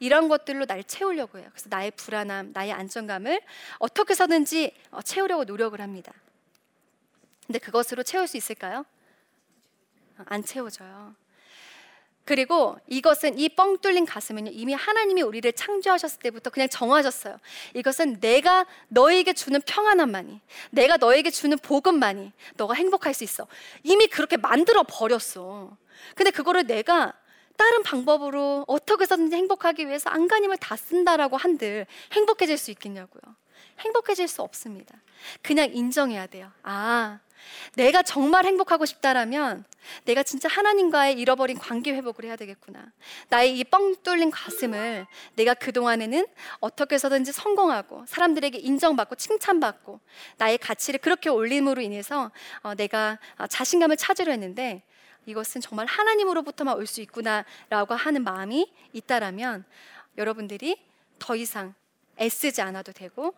이런 0.00 0.28
것들로 0.28 0.66
날 0.66 0.82
채우려고 0.82 1.38
해요. 1.38 1.46
그래서 1.52 1.68
나의 1.70 1.92
불안함, 1.92 2.50
나의 2.52 2.72
안정감을 2.72 3.40
어떻게 3.78 4.14
서든지 4.14 4.74
어, 4.90 5.02
채우려고 5.02 5.44
노력을 5.44 5.80
합니다. 5.80 6.12
근데 7.46 7.58
그것으로 7.60 8.02
채울 8.02 8.26
수 8.26 8.36
있을까요? 8.36 8.84
안 10.26 10.44
채워져요. 10.44 11.14
그리고 12.24 12.78
이것은 12.86 13.36
이 13.38 13.48
뻥 13.48 13.78
뚫린 13.78 14.06
가슴은 14.06 14.52
이미 14.52 14.74
하나님이 14.74 15.22
우리를 15.22 15.52
창조하셨을 15.52 16.20
때부터 16.20 16.50
그냥 16.50 16.68
정하셨어요. 16.68 17.38
이것은 17.74 18.20
내가 18.20 18.64
너에게 18.88 19.32
주는 19.32 19.60
평안함만이, 19.60 20.40
내가 20.70 20.98
너에게 20.98 21.30
주는 21.30 21.58
복음만이 21.58 22.32
너가 22.56 22.74
행복할 22.74 23.12
수 23.12 23.24
있어. 23.24 23.48
이미 23.82 24.06
그렇게 24.06 24.36
만들어 24.36 24.84
버렸어. 24.84 25.76
근데 26.14 26.30
그거를 26.30 26.64
내가 26.64 27.12
다른 27.56 27.82
방법으로 27.82 28.64
어떻게 28.68 29.02
해서든지 29.02 29.34
행복하기 29.36 29.86
위해서 29.88 30.08
안간힘을 30.10 30.56
다 30.58 30.76
쓴다라고 30.76 31.36
한들 31.36 31.86
행복해질 32.12 32.56
수 32.56 32.70
있겠냐고요. 32.70 33.20
행복해질 33.80 34.28
수 34.28 34.42
없습니다. 34.42 34.94
그냥 35.42 35.70
인정해야 35.74 36.26
돼요. 36.28 36.50
아, 36.62 37.18
내가 37.74 38.02
정말 38.02 38.44
행복하고 38.44 38.84
싶다라면 38.86 39.64
내가 40.04 40.22
진짜 40.22 40.48
하나님과의 40.48 41.18
잃어버린 41.18 41.58
관계 41.58 41.92
회복을 41.92 42.24
해야 42.24 42.36
되겠구나. 42.36 42.92
나의 43.28 43.58
이 43.58 43.64
뻥 43.64 43.96
뚫린 44.02 44.30
가슴을 44.30 45.06
내가 45.34 45.54
그동안에는 45.54 46.26
어떻게 46.60 46.94
해서든지 46.94 47.32
성공하고 47.32 48.04
사람들에게 48.06 48.58
인정받고 48.58 49.16
칭찬받고 49.16 50.00
나의 50.38 50.58
가치를 50.58 51.00
그렇게 51.00 51.30
올림으로 51.30 51.80
인해서 51.82 52.30
어, 52.62 52.74
내가 52.74 53.18
어, 53.38 53.46
자신감을 53.46 53.96
찾으려 53.96 54.30
했는데 54.32 54.82
이것은 55.26 55.60
정말 55.60 55.86
하나님으로부터만 55.86 56.76
올 56.76 56.86
수 56.86 57.00
있구나라고 57.00 57.94
하는 57.94 58.24
마음이 58.24 58.70
있다라면 58.92 59.64
여러분들이 60.18 60.76
더 61.18 61.36
이상 61.36 61.74
애쓰지 62.20 62.60
않아도 62.60 62.92
되고 62.92 63.32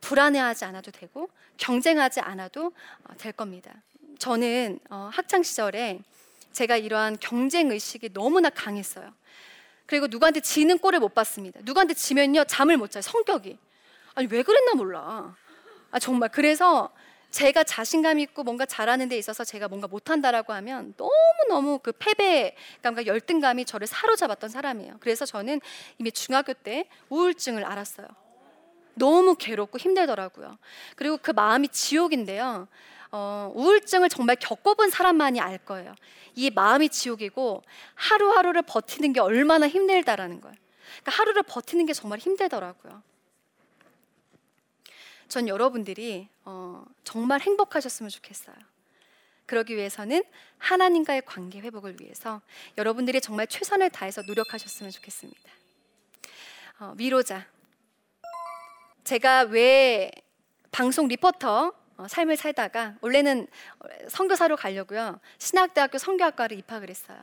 불안해하지 0.00 0.64
않아도 0.66 0.90
되고 0.90 1.28
경쟁하지 1.56 2.20
않아도 2.20 2.72
어, 3.04 3.14
될 3.18 3.32
겁니다. 3.32 3.74
저는 4.18 4.80
어, 4.90 5.10
학창 5.12 5.42
시절에 5.42 6.00
제가 6.52 6.76
이러한 6.76 7.18
경쟁 7.20 7.70
의식이 7.70 8.12
너무나 8.12 8.50
강했어요. 8.50 9.12
그리고 9.86 10.06
누구한테 10.06 10.40
지는 10.40 10.78
꼴을 10.78 11.00
못 11.00 11.14
봤습니다. 11.14 11.60
누구한테 11.62 11.94
지면요 11.94 12.44
잠을 12.44 12.76
못 12.76 12.90
자요. 12.90 13.02
성격이 13.02 13.58
아니 14.14 14.28
왜 14.30 14.42
그랬나 14.42 14.74
몰라. 14.74 15.36
아 15.90 15.98
정말 15.98 16.28
그래서 16.28 16.90
제가 17.30 17.64
자신감 17.64 18.18
있고 18.20 18.42
뭔가 18.42 18.66
잘하는 18.66 19.08
데 19.08 19.16
있어서 19.16 19.44
제가 19.44 19.68
뭔가 19.68 19.86
못한다라고 19.86 20.52
하면 20.52 20.94
너무너무 20.96 21.78
그 21.78 21.92
패배감과 21.92 23.06
열등감이 23.06 23.64
저를 23.64 23.86
사로잡았던 23.86 24.50
사람이에요. 24.50 24.96
그래서 25.00 25.24
저는 25.24 25.60
이미 25.98 26.10
중학교 26.10 26.52
때 26.52 26.88
우울증을 27.08 27.64
알았어요. 27.64 28.08
너무 28.94 29.34
괴롭고 29.36 29.78
힘들더라고요. 29.78 30.58
그리고 30.96 31.16
그 31.16 31.30
마음이 31.30 31.68
지옥인데요. 31.68 32.68
어, 33.12 33.52
우울증을 33.54 34.08
정말 34.08 34.36
겪어본 34.36 34.90
사람만이 34.90 35.40
알 35.40 35.58
거예요. 35.58 35.94
이 36.34 36.50
마음이 36.50 36.88
지옥이고 36.88 37.62
하루하루를 37.94 38.62
버티는 38.62 39.12
게 39.12 39.20
얼마나 39.20 39.68
힘들다라는 39.68 40.40
걸. 40.40 40.52
그러니까 41.00 41.10
하루를 41.12 41.42
버티는 41.42 41.86
게 41.86 41.92
정말 41.92 42.18
힘들더라고요. 42.18 43.02
전 45.28 45.48
여러분들이 45.48 46.28
어, 46.44 46.84
정말 47.04 47.40
행복하셨으면 47.40 48.10
좋겠어요. 48.10 48.56
그러기 49.46 49.76
위해서는 49.76 50.22
하나님과의 50.58 51.22
관계 51.26 51.60
회복을 51.60 51.96
위해서 52.00 52.40
여러분들이 52.78 53.20
정말 53.20 53.48
최선을 53.48 53.90
다해서 53.90 54.22
노력하셨으면 54.22 54.92
좋겠습니다. 54.92 55.50
어, 56.80 56.94
위로자, 56.96 57.46
제가 59.04 59.42
왜 59.42 60.10
방송 60.70 61.08
리포터 61.08 61.72
어, 61.96 62.08
삶을 62.08 62.36
살다가 62.36 62.96
원래는 63.00 63.46
선교사로 64.08 64.56
가려고요. 64.56 65.20
신학대학교 65.38 65.98
선교학과를 65.98 66.58
입학을 66.58 66.88
했어요. 66.88 67.18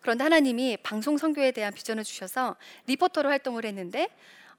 그런데 0.00 0.22
하나님이 0.22 0.76
방송 0.82 1.16
선교에 1.16 1.50
대한 1.52 1.72
비전을 1.72 2.04
주셔서 2.04 2.56
리포터로 2.86 3.28
활동을 3.28 3.64
했는데 3.64 4.08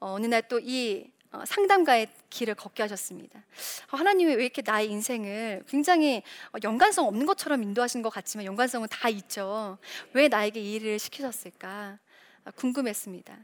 어, 0.00 0.18
느 0.18 0.26
날 0.28 0.42
또이 0.48 1.10
어, 1.32 1.44
상담가의 1.44 2.08
길을 2.30 2.54
걷게 2.54 2.82
하셨습니다. 2.82 3.42
하나님이 3.88 4.34
왜 4.34 4.44
이렇게 4.44 4.62
나의 4.64 4.90
인생을 4.90 5.64
굉장히 5.68 6.22
연관성 6.62 7.06
없는 7.06 7.26
것처럼 7.26 7.62
인도하신 7.62 8.02
것 8.02 8.10
같지만 8.10 8.44
연관성은 8.46 8.88
다 8.90 9.08
있죠. 9.08 9.78
왜 10.12 10.28
나에게 10.28 10.60
이 10.60 10.74
일을 10.74 10.98
시키셨을까 10.98 11.98
궁금했습니다. 12.56 13.36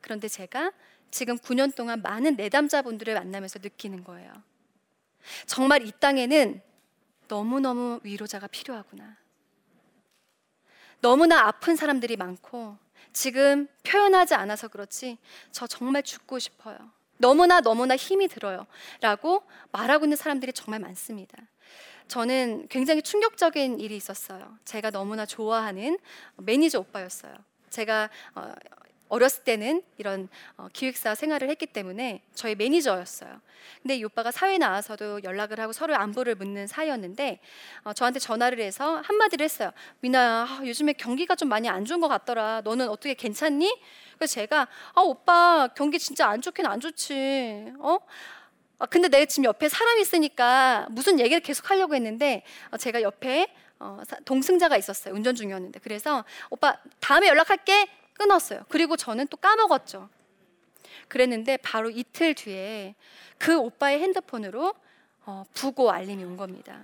그런데 0.00 0.28
제가 0.28 0.72
지금 1.10 1.36
9년 1.38 1.74
동안 1.74 2.02
많은 2.02 2.36
내담자분들을 2.36 3.14
만나면서 3.14 3.58
느끼는 3.62 4.04
거예요. 4.04 4.32
정말 5.46 5.86
이 5.86 5.92
땅에는 5.98 6.60
너무너무 7.28 8.00
위로자가 8.02 8.46
필요하구나. 8.46 9.16
너무나 11.00 11.46
아픈 11.46 11.76
사람들이 11.76 12.16
많고 12.16 12.76
지금 13.12 13.68
표현하지 13.82 14.34
않아서 14.34 14.68
그렇지 14.68 15.18
저 15.50 15.66
정말 15.66 16.02
죽고 16.02 16.38
싶어요. 16.38 16.78
너무나 17.18 17.60
너무나 17.60 17.96
힘이 17.96 18.28
들어요. 18.28 18.66
라고 19.00 19.42
말하고 19.72 20.04
있는 20.04 20.16
사람들이 20.16 20.52
정말 20.52 20.80
많습니다. 20.80 21.36
저는 22.08 22.68
굉장히 22.68 23.02
충격적인 23.02 23.80
일이 23.80 23.96
있었어요. 23.96 24.58
제가 24.64 24.90
너무나 24.90 25.26
좋아하는 25.26 25.98
매니저 26.36 26.80
오빠였어요. 26.80 27.34
제가 27.70 28.10
어, 29.06 29.16
어렸을 29.16 29.44
때는 29.44 29.82
이런 29.98 30.28
어, 30.56 30.68
기획사 30.72 31.14
생활을 31.14 31.48
했기 31.48 31.66
때문에 31.66 32.22
저희 32.34 32.54
매니저였어요. 32.54 33.40
근데 33.82 33.96
이 33.96 34.04
오빠가 34.04 34.30
사회 34.30 34.58
나와서도 34.58 35.22
연락을 35.24 35.60
하고 35.60 35.72
서로 35.72 35.94
안부를 35.96 36.34
묻는 36.34 36.66
사이였는데 36.66 37.40
어, 37.84 37.92
저한테 37.92 38.18
전화를 38.18 38.60
해서 38.60 39.00
한마디를 39.04 39.44
했어요. 39.44 39.70
미나야, 40.00 40.46
아, 40.48 40.60
요즘에 40.64 40.92
경기가 40.94 41.34
좀 41.34 41.48
많이 41.48 41.68
안 41.68 41.84
좋은 41.84 42.00
것 42.00 42.08
같더라. 42.08 42.62
너는 42.64 42.88
어떻게 42.88 43.14
괜찮니? 43.14 43.72
그래서 44.16 44.34
제가 44.34 44.68
아 44.94 45.00
오빠 45.00 45.68
경기 45.76 45.98
진짜 45.98 46.28
안 46.28 46.40
좋긴 46.40 46.66
안 46.66 46.80
좋지. 46.80 47.72
어? 47.78 47.98
아, 48.78 48.86
근데 48.86 49.08
내가 49.08 49.24
지금 49.24 49.44
옆에 49.44 49.68
사람이 49.68 50.00
있으니까 50.02 50.86
무슨 50.90 51.18
얘기를 51.18 51.40
계속 51.40 51.70
하려고 51.70 51.94
했는데 51.94 52.42
어, 52.70 52.76
제가 52.76 53.02
옆에 53.02 53.46
어, 53.78 54.00
동승자가 54.24 54.76
있었어요. 54.76 55.14
운전 55.14 55.34
중이었는데. 55.34 55.80
그래서 55.80 56.24
오빠 56.50 56.76
다음에 57.00 57.28
연락할게. 57.28 57.88
끊었어요. 58.16 58.64
그리고 58.68 58.96
저는 58.96 59.26
또 59.28 59.36
까먹었죠. 59.36 60.08
그랬는데 61.08 61.56
바로 61.58 61.90
이틀 61.90 62.34
뒤에 62.34 62.94
그 63.38 63.56
오빠의 63.56 64.00
핸드폰으로 64.00 64.74
어, 65.24 65.44
부고 65.54 65.90
알림이 65.90 66.24
온 66.24 66.36
겁니다. 66.36 66.82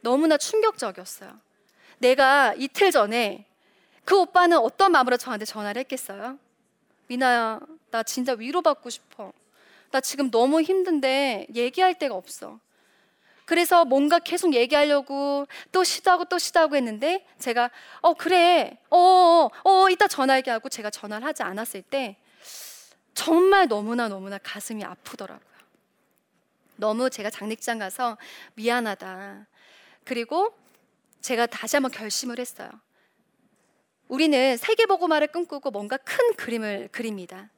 너무나 0.00 0.36
충격적이었어요. 0.36 1.38
내가 1.98 2.54
이틀 2.56 2.90
전에 2.90 3.46
그 4.04 4.18
오빠는 4.18 4.58
어떤 4.58 4.92
마음으로 4.92 5.16
저한테 5.16 5.44
전화를 5.44 5.80
했겠어요? 5.80 6.38
미나야, 7.08 7.60
나 7.90 8.02
진짜 8.02 8.32
위로받고 8.32 8.90
싶어. 8.90 9.32
나 9.90 10.00
지금 10.00 10.30
너무 10.30 10.60
힘든데 10.60 11.48
얘기할 11.54 11.98
데가 11.98 12.14
없어. 12.14 12.60
그래서 13.48 13.86
뭔가 13.86 14.18
계속 14.18 14.52
얘기하려고 14.52 15.46
또 15.72 15.82
시도하고 15.82 16.26
또 16.26 16.36
시도하고 16.38 16.76
했는데 16.76 17.26
제가 17.38 17.70
어 18.02 18.12
그래 18.12 18.76
어어 18.90 19.50
어, 19.64 19.70
어, 19.70 19.88
이따 19.88 20.06
전화할게 20.06 20.50
하고 20.50 20.68
제가 20.68 20.90
전화를 20.90 21.26
하지 21.26 21.42
않았을 21.42 21.80
때 21.80 22.18
정말 23.14 23.66
너무나 23.66 24.06
너무나 24.06 24.36
가슴이 24.36 24.84
아프더라고요. 24.84 25.48
너무 26.76 27.08
제가 27.08 27.30
장례장 27.30 27.78
가서 27.78 28.18
미안하다. 28.52 29.46
그리고 30.04 30.54
제가 31.22 31.46
다시 31.46 31.76
한번 31.76 31.90
결심을 31.90 32.38
했어요. 32.38 32.68
우리는 34.08 34.58
세계보고말을 34.58 35.28
꿈꾸고 35.28 35.70
뭔가 35.70 35.96
큰 35.96 36.34
그림을 36.34 36.90
그립니다. 36.92 37.48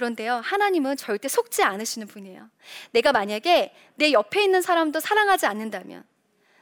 그런데요, 0.00 0.36
하나님은 0.36 0.96
절대 0.96 1.28
속지 1.28 1.62
않으시는 1.62 2.06
분이에요. 2.06 2.48
내가 2.92 3.12
만약에 3.12 3.74
내 3.96 4.12
옆에 4.12 4.42
있는 4.42 4.62
사람도 4.62 4.98
사랑하지 4.98 5.44
않는다면, 5.44 6.04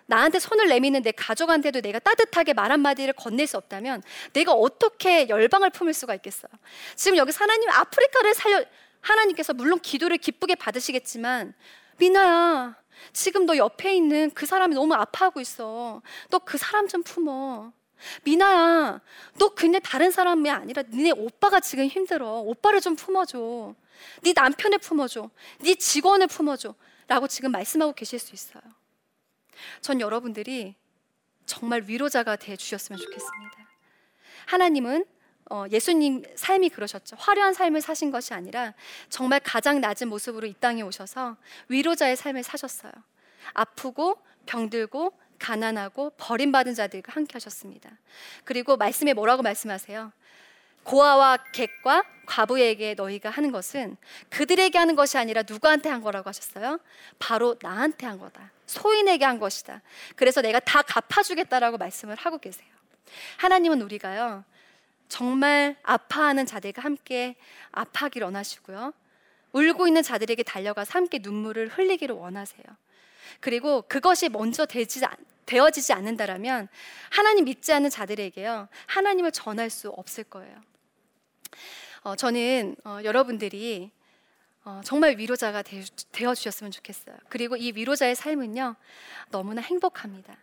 나한테 0.07 0.41
손을 0.41 0.67
내미는 0.67 1.03
내 1.03 1.13
가족한테도 1.13 1.81
내가 1.83 2.01
따뜻하게 2.01 2.53
말 2.55 2.73
한마디를 2.73 3.15
건넬 3.15 3.47
수 3.47 3.57
없다면, 3.57 4.03
내가 4.33 4.53
어떻게 4.53 5.29
열방을 5.29 5.71
품을 5.71 5.95
수가 5.95 6.17
있겠어요? 6.17 6.51
지금 6.97 7.17
여기 7.17 7.31
하나님 7.33 7.71
아프리카를 7.71 8.35
살려, 8.35 8.65
하나님께서 9.03 9.55
물론 9.55 9.79
기도를 9.79 10.19
기쁘게 10.19 10.57
받으시겠지만, 10.57 11.55
미나야, 11.99 12.75
지금 13.13 13.47
너 13.47 13.57
옆에 13.57 13.95
있는 13.95 14.33
그 14.35 14.47
사람이 14.47 14.75
너무 14.75 14.95
아파하고 14.95 15.41
있어. 15.41 16.03
너 16.31 16.39
그 16.41 16.59
사람 16.59 16.89
좀 16.89 17.05
품어. 17.05 17.73
미나야, 18.25 19.01
너 19.39 19.49
그냥 19.55 19.81
다른 19.83 20.11
사람이 20.11 20.51
아니라 20.51 20.83
니네 20.83 21.13
오빠가 21.13 21.61
지금 21.61 21.87
힘들어. 21.87 22.41
오빠를 22.41 22.81
좀 22.81 22.97
품어줘. 22.97 23.75
네 24.23 24.33
남편을 24.35 24.79
품어줘. 24.79 25.31
네 25.61 25.75
직원을 25.75 26.27
품어줘. 26.29 26.75
라고 27.09 27.27
지금 27.27 27.51
말씀하고 27.53 27.93
계실 27.93 28.19
수 28.19 28.35
있어요. 28.35 28.63
전 29.81 30.01
여러분들이 30.01 30.75
정말 31.47 31.83
위로자가 31.87 32.37
돼 32.37 32.57
주셨으면 32.57 33.01
좋겠습니다. 33.01 33.69
하나님은 34.47 35.05
어, 35.51 35.65
예수님 35.71 36.25
삶이 36.37 36.69
그러셨죠. 36.69 37.17
화려한 37.19 37.55
삶을 37.55 37.81
사신 37.81 38.11
것이 38.11 38.35
아니라 38.35 38.75
정말 39.09 39.41
가장 39.41 39.81
낮은 39.81 40.09
모습으로 40.09 40.47
이 40.47 40.55
땅에 40.61 40.83
오셔서 40.83 41.37
위로자의 41.69 42.17
삶을 42.17 42.43
사셨어요. 42.43 42.93
아프고 43.55 44.19
병들고 44.45 45.19
가난하고 45.39 46.11
버림받은 46.17 46.75
자들과 46.75 47.13
함께 47.13 47.35
하셨습니다. 47.35 47.91
그리고 48.45 48.77
말씀에 48.77 49.13
뭐라고 49.13 49.43
말씀하세요? 49.43 50.13
고아와 50.85 51.39
객과 51.53 52.05
과부에게 52.27 52.95
너희가 52.95 53.31
하는 53.31 53.53
것은 53.53 53.97
그들에게 54.31 54.77
하는 54.79 54.97
것이 54.97 55.19
아니라 55.19 55.43
누구한테 55.47 55.89
한 55.89 56.01
거라고 56.01 56.29
하셨어요? 56.29 56.79
바로 57.19 57.57
나한테 57.61 58.07
한 58.07 58.19
거다. 58.19 58.51
소인에게 58.67 59.25
한 59.25 59.39
것이다. 59.39 59.83
그래서 60.17 60.41
내가 60.41 60.61
다 60.61 60.83
갚아주겠다라고 60.83 61.79
말씀을 61.79 62.17
하고 62.17 62.39
계세요. 62.39 62.69
하나님은 63.39 63.83
우리가요, 63.83 64.45
정말 65.09 65.77
아파하는 65.83 66.47
자들과 66.47 66.83
함께 66.83 67.37
아파하기를 67.73 68.27
원하시고요. 68.27 68.93
울고 69.53 69.87
있는 69.87 70.03
자들에게 70.03 70.43
달려가서 70.43 70.93
함께 70.93 71.19
눈물을 71.21 71.69
흘리기를 71.69 72.15
원하세요. 72.15 72.65
그리고 73.41 73.83
그것이 73.83 74.29
먼저 74.29 74.67
되지, 74.67 75.01
되어지지 75.47 75.93
않는다라면 75.93 76.69
하나님 77.11 77.45
믿지 77.47 77.73
않는 77.73 77.91
자들에게요 77.91 78.69
하나님을 78.87 79.33
전할 79.33 79.71
수 79.71 79.89
없을 79.91 80.25
거예요. 80.25 80.55
어, 82.03 82.17
저는 82.17 82.77
어, 82.85 82.99
여러분들이 83.05 83.91
어, 84.65 84.81
정말 84.85 85.17
위로자가 85.17 85.63
되, 85.63 85.83
어 86.27 86.35
주셨으면 86.35 86.71
좋겠어요. 86.71 87.17
그리고 87.29 87.57
이 87.57 87.73
위로자의 87.75 88.15
삶은요 88.15 88.77
너무나 89.31 89.63
행복합니다. 89.63 90.37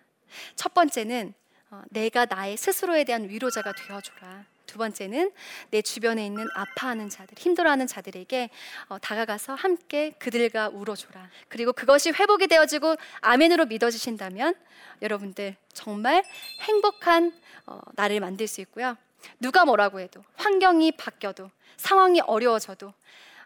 첫 0.56 0.74
번째는 0.74 1.34
어, 1.72 1.82
내가 1.90 2.26
나의 2.26 2.58
스스로에 2.58 3.04
대한 3.04 3.30
위로자가 3.30 3.74
되어줘라. 3.74 4.46
두 4.66 4.78
번째는 4.78 5.32
내 5.72 5.82
주변에 5.82 6.26
있는 6.26 6.48
아파하는 6.54 7.10
자들, 7.10 7.38
힘들어하는 7.38 7.88
자들에게 7.88 8.50
어, 8.90 9.00
다가가서 9.00 9.56
함께 9.56 10.12
그들과 10.20 10.70
울어줘라. 10.70 11.30
그리고 11.48 11.74
그것이 11.74 12.12
회복이 12.12 12.48
되어지고 12.48 12.96
아멘으로 13.22 13.66
믿어지신다면 13.66 14.56
여러분들 15.02 15.56
정말 15.74 16.24
행복한 16.62 17.34
어, 17.66 17.80
나를 17.94 18.20
만들 18.20 18.48
수 18.48 18.62
있고요. 18.62 18.98
누가 19.40 19.66
뭐라고 19.66 20.00
해도 20.00 20.24
환경이 20.36 20.94
바뀌어도 20.94 21.50
상황이 21.78 22.22
어려워져도 22.22 22.94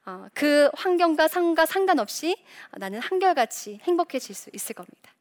어, 0.06 0.28
그 0.34 0.70
환경과 0.74 1.28
상과 1.28 1.66
상관없이 1.66 2.36
나는 2.72 3.00
한결같이 3.00 3.80
행복해질 3.84 4.36
수 4.36 4.50
있을 4.54 4.76
겁니다. 4.76 5.12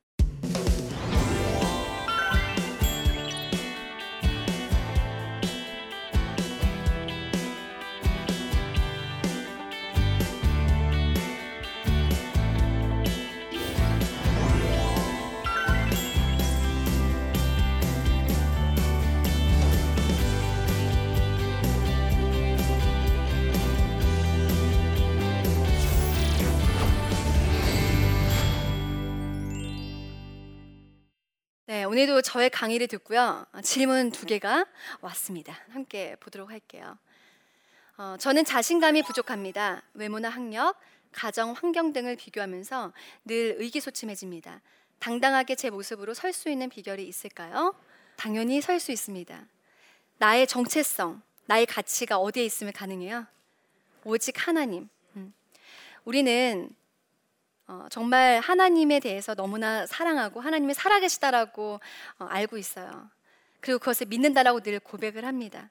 오늘도 31.99 32.23
저의 32.23 32.49
강의를 32.49 32.87
듣고요. 32.87 33.45
질문 33.65 34.13
두 34.13 34.25
개가 34.25 34.67
왔습니다. 35.01 35.59
함께 35.71 36.15
보도록 36.21 36.49
할게요. 36.49 36.97
어, 37.97 38.15
저는 38.21 38.45
자신감이 38.45 39.03
부족합니다. 39.03 39.83
외모나 39.95 40.29
학력, 40.29 40.79
가정 41.11 41.55
환경 41.55 41.93
등을 41.93 42.15
비교하면서 42.15 42.93
늘 43.25 43.57
의기소침해집니다. 43.59 44.61
당당하게 45.01 45.57
제 45.57 45.71
모습으로 45.71 46.15
설 46.15 46.33
수 46.33 46.49
있는 46.49 46.69
비결이 46.69 47.05
있을까요? 47.05 47.75
당연히 48.15 48.61
설 48.61 48.79
수 48.79 48.93
있습니다. 48.93 49.45
나의 50.19 50.47
정체성, 50.47 51.21
나의 51.47 51.67
가치가 51.67 52.19
어디에 52.19 52.45
있으면 52.45 52.73
가능해요? 52.75 53.27
오직 54.05 54.47
하나님. 54.47 54.89
음. 55.17 55.35
우리는 56.05 56.71
어, 57.69 57.87
정말 57.91 58.41
하나님에 58.41 58.99
대해서 58.99 59.35
너무나 59.35 59.87
사랑하고 59.87 60.41
하나님이 60.41 60.73
살아계시다라고 60.73 61.81
어, 62.19 62.25
알고 62.25 62.57
있어요. 62.57 63.11
그리고 63.61 63.79
그것을 63.79 64.07
믿는다라고 64.07 64.61
늘 64.61 64.81
고백을 64.81 65.25
합니다. 65.27 65.69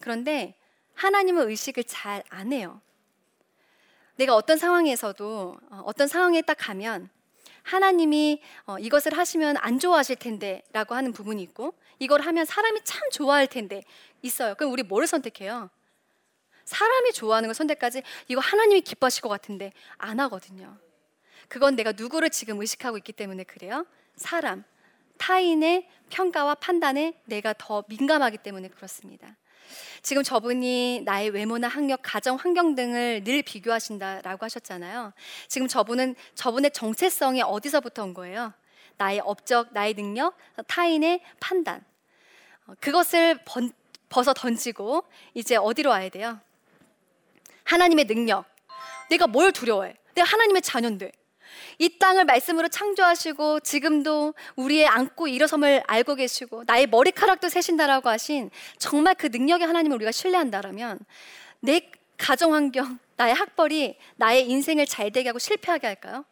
그런데 0.00 0.54
하나님은 0.94 1.48
의식을 1.48 1.84
잘 1.84 2.22
안 2.28 2.52
해요. 2.52 2.80
내가 4.16 4.36
어떤 4.36 4.58
상황에서도 4.58 5.58
어, 5.70 5.82
어떤 5.86 6.08
상황에 6.08 6.42
딱 6.42 6.56
가면 6.60 7.08
하나님이 7.62 8.42
어, 8.66 8.78
이것을 8.78 9.16
하시면 9.16 9.56
안 9.58 9.78
좋아하실 9.78 10.16
텐데라고 10.16 10.94
하는 10.94 11.12
부분이 11.12 11.42
있고 11.44 11.72
이걸 11.98 12.20
하면 12.20 12.44
사람이 12.44 12.80
참 12.84 13.08
좋아할 13.10 13.46
텐데 13.46 13.82
있어요. 14.20 14.54
그럼 14.56 14.72
우리 14.72 14.82
뭐를 14.82 15.06
선택해요? 15.06 15.70
사람이 16.66 17.12
좋아하는 17.14 17.46
걸 17.48 17.54
선택까지 17.54 18.02
이거 18.28 18.42
하나님이 18.42 18.82
기뻐하실 18.82 19.22
것 19.22 19.30
같은데 19.30 19.72
안 19.96 20.20
하거든요. 20.20 20.76
그건 21.50 21.74
내가 21.74 21.90
누구를 21.90 22.30
지금 22.30 22.60
의식하고 22.60 22.96
있기 22.98 23.12
때문에 23.12 23.42
그래요. 23.42 23.84
사람, 24.14 24.62
타인의 25.18 25.88
평가와 26.08 26.54
판단에 26.54 27.20
내가 27.24 27.52
더 27.58 27.82
민감하기 27.88 28.38
때문에 28.38 28.68
그렇습니다. 28.68 29.36
지금 30.00 30.22
저분이 30.22 31.02
나의 31.04 31.30
외모나 31.30 31.66
학력, 31.66 32.00
가정 32.04 32.36
환경 32.36 32.76
등을 32.76 33.24
늘 33.24 33.42
비교하신다라고 33.42 34.44
하셨잖아요. 34.44 35.12
지금 35.48 35.66
저분은 35.66 36.14
저분의 36.36 36.70
정체성이 36.70 37.42
어디서부터 37.42 38.04
온 38.04 38.14
거예요? 38.14 38.54
나의 38.96 39.20
업적, 39.24 39.72
나의 39.72 39.94
능력, 39.94 40.36
타인의 40.68 41.20
판단. 41.40 41.84
어, 42.68 42.74
그것을 42.78 43.40
번, 43.44 43.72
벗어 44.08 44.32
던지고 44.32 45.02
이제 45.34 45.56
어디로 45.56 45.90
와야 45.90 46.08
돼요? 46.10 46.38
하나님의 47.64 48.04
능력. 48.04 48.44
내가 49.10 49.26
뭘 49.26 49.50
두려워해? 49.50 49.96
내가 50.14 50.28
하나님의 50.28 50.62
자녀인데. 50.62 51.10
이 51.78 51.98
땅을 51.98 52.24
말씀으로 52.24 52.68
창조하시고 52.68 53.60
지금도 53.60 54.34
우리의 54.56 54.86
안고 54.86 55.28
일어섬을 55.28 55.84
알고 55.86 56.14
계시고 56.14 56.64
나의 56.66 56.86
머리카락도 56.86 57.48
세신다라고 57.48 58.08
하신 58.08 58.50
정말 58.78 59.14
그 59.14 59.26
능력의 59.26 59.66
하나님을 59.66 59.96
우리가 59.96 60.12
신뢰한다라면 60.12 60.98
내 61.60 61.90
가정 62.16 62.54
환경, 62.54 62.98
나의 63.16 63.34
학벌이 63.34 63.96
나의 64.16 64.48
인생을 64.48 64.86
잘 64.86 65.10
되게 65.10 65.30
하고 65.30 65.38
실패하게 65.38 65.86
할까요? 65.86 66.24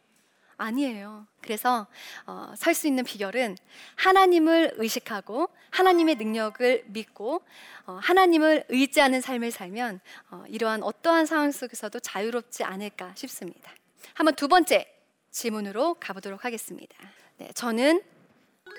아니에요. 0.59 1.25
그래서 1.41 1.87
어, 2.27 2.53
설 2.55 2.73
수 2.73 2.87
있는 2.87 3.03
비결은 3.03 3.57
하나님을 3.95 4.73
의식하고 4.75 5.49
하나님의 5.71 6.15
능력을 6.15 6.83
믿고 6.87 7.41
어, 7.85 7.99
하나님을 8.01 8.65
의지하는 8.69 9.21
삶을 9.21 9.51
살면 9.51 10.01
어, 10.31 10.43
이러한 10.47 10.83
어떠한 10.83 11.25
상황 11.25 11.51
속에서도 11.51 11.97
자유롭지 12.01 12.63
않을까 12.63 13.13
싶습니다. 13.15 13.71
한번 14.13 14.35
두 14.35 14.47
번째 14.47 14.85
질문으로 15.31 15.95
가보도록 15.99 16.45
하겠습니다. 16.45 16.95
네, 17.37 17.49
저는 17.53 18.01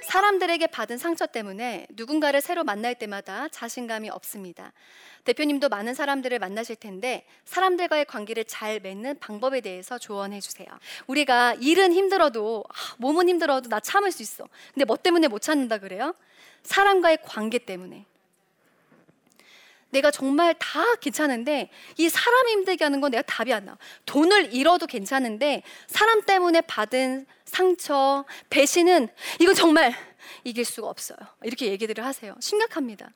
사람들에게 0.04 0.66
받은 0.68 0.98
상처 0.98 1.26
때문에 1.26 1.86
누군가를 1.90 2.40
새로 2.40 2.64
만날 2.64 2.94
때마다 2.94 3.48
자신감이 3.48 4.08
없습니다. 4.10 4.72
대표님도 5.24 5.68
많은 5.68 5.94
사람들을 5.94 6.38
만나실 6.38 6.76
텐데 6.76 7.26
사람들과의 7.44 8.06
관계를 8.06 8.44
잘 8.44 8.80
맺는 8.80 9.18
방법에 9.18 9.60
대해서 9.60 9.98
조언해 9.98 10.40
주세요. 10.40 10.66
우리가 11.06 11.54
일은 11.54 11.92
힘들어도 11.92 12.64
아, 12.68 12.72
몸은 12.98 13.28
힘들어도 13.28 13.68
나 13.68 13.80
참을 13.80 14.12
수 14.12 14.22
있어. 14.22 14.48
근데 14.72 14.84
뭐 14.84 14.96
때문에 14.96 15.28
못 15.28 15.40
참는다 15.40 15.78
그래요? 15.78 16.14
사람과의 16.62 17.18
관계 17.24 17.58
때문에. 17.58 18.06
내가 19.90 20.10
정말 20.10 20.54
다 20.58 20.94
괜찮은데 20.96 21.70
이 21.96 22.08
사람 22.08 22.48
힘들게 22.48 22.84
하는 22.84 23.00
건 23.00 23.10
내가 23.10 23.22
답이 23.22 23.52
안 23.52 23.64
나와. 23.64 23.78
돈을 24.06 24.54
잃어도 24.54 24.86
괜찮은데 24.86 25.62
사람 25.86 26.22
때문에 26.22 26.60
받은 26.62 27.26
상처, 27.44 28.24
배신은 28.48 29.08
이건 29.40 29.54
정말 29.54 29.92
이길 30.44 30.64
수가 30.64 30.88
없어요. 30.88 31.18
이렇게 31.42 31.66
얘기들을 31.66 32.04
하세요. 32.04 32.36
심각합니다. 32.40 33.10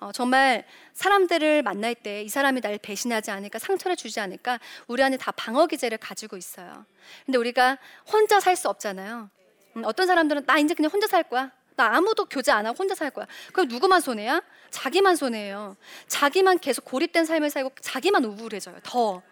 어, 0.00 0.10
정말 0.12 0.64
사람들을 0.94 1.62
만날 1.62 1.94
때 1.94 2.22
이 2.24 2.28
사람이 2.28 2.60
날 2.60 2.78
배신하지 2.78 3.30
않을까, 3.30 3.58
상처를 3.58 3.94
주지 3.96 4.18
않을까, 4.20 4.58
우리 4.88 5.02
안에 5.02 5.16
다 5.16 5.30
방어 5.32 5.66
기제를 5.66 5.98
가지고 5.98 6.36
있어요. 6.36 6.84
근데 7.24 7.38
우리가 7.38 7.78
혼자 8.10 8.40
살 8.40 8.56
수 8.56 8.68
없잖아요. 8.68 9.30
음, 9.76 9.82
어떤 9.84 10.06
사람들은 10.06 10.46
나 10.46 10.58
이제 10.58 10.74
그냥 10.74 10.90
혼자 10.90 11.06
살 11.06 11.22
거야. 11.22 11.52
나 11.76 11.94
아무도 11.94 12.24
교제 12.24 12.50
안 12.50 12.66
하고 12.66 12.76
혼자 12.78 12.94
살 12.94 13.10
거야. 13.10 13.26
그럼 13.52 13.68
누구만 13.68 14.00
손해야? 14.00 14.42
자기만 14.70 15.16
손해예요. 15.16 15.76
자기만 16.08 16.58
계속 16.58 16.84
고립된 16.84 17.24
삶을 17.26 17.50
살고 17.50 17.72
자기만 17.80 18.24
우울해져요. 18.24 18.76
더. 18.82 19.22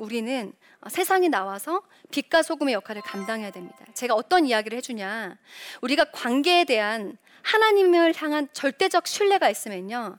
우리는 0.00 0.52
세상에 0.88 1.28
나와서 1.28 1.82
빛과 2.10 2.42
소금의 2.42 2.74
역할을 2.74 3.02
감당해야 3.02 3.50
됩니다. 3.50 3.78
제가 3.94 4.14
어떤 4.14 4.46
이야기를 4.46 4.78
해주냐. 4.78 5.36
우리가 5.82 6.06
관계에 6.10 6.64
대한 6.64 7.18
하나님을 7.42 8.14
향한 8.16 8.48
절대적 8.52 9.06
신뢰가 9.06 9.48
있으면요. 9.48 10.18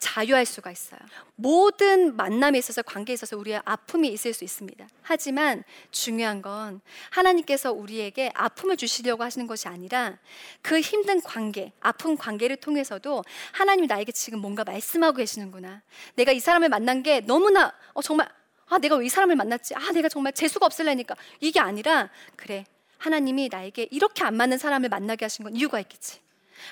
자유할 0.00 0.46
수가 0.46 0.70
있어요. 0.70 1.00
모든 1.34 2.16
만남에 2.16 2.58
있어서 2.58 2.82
관계에 2.82 3.14
있어서 3.14 3.36
우리의 3.36 3.60
아픔이 3.64 4.08
있을 4.08 4.32
수 4.32 4.44
있습니다. 4.44 4.86
하지만 5.02 5.64
중요한 5.90 6.42
건 6.42 6.80
하나님께서 7.10 7.72
우리에게 7.72 8.30
아픔을 8.34 8.76
주시려고 8.76 9.24
하시는 9.24 9.46
것이 9.46 9.68
아니라 9.68 10.18
그 10.62 10.80
힘든 10.80 11.20
관계, 11.20 11.72
아픈 11.80 12.16
관계를 12.16 12.56
통해서도 12.56 13.24
하나님이 13.52 13.86
나에게 13.86 14.12
지금 14.12 14.40
뭔가 14.40 14.64
말씀하고 14.64 15.16
계시는구나. 15.16 15.82
내가 16.14 16.32
이 16.32 16.40
사람을 16.40 16.68
만난 16.68 17.02
게 17.02 17.20
너무나 17.20 17.72
어, 17.94 18.02
정말 18.02 18.28
아, 18.70 18.78
내가 18.78 18.96
왜 18.96 19.06
이 19.06 19.08
사람을 19.08 19.36
만났지? 19.36 19.74
아, 19.74 19.92
내가 19.92 20.08
정말 20.08 20.32
재수가 20.32 20.64
없을래니까. 20.64 21.16
이게 21.40 21.60
아니라, 21.60 22.08
그래. 22.36 22.64
하나님이 22.98 23.48
나에게 23.50 23.88
이렇게 23.90 24.24
안 24.24 24.36
맞는 24.36 24.58
사람을 24.58 24.88
만나게 24.88 25.24
하신 25.24 25.44
건 25.44 25.56
이유가 25.56 25.80
있겠지. 25.80 26.20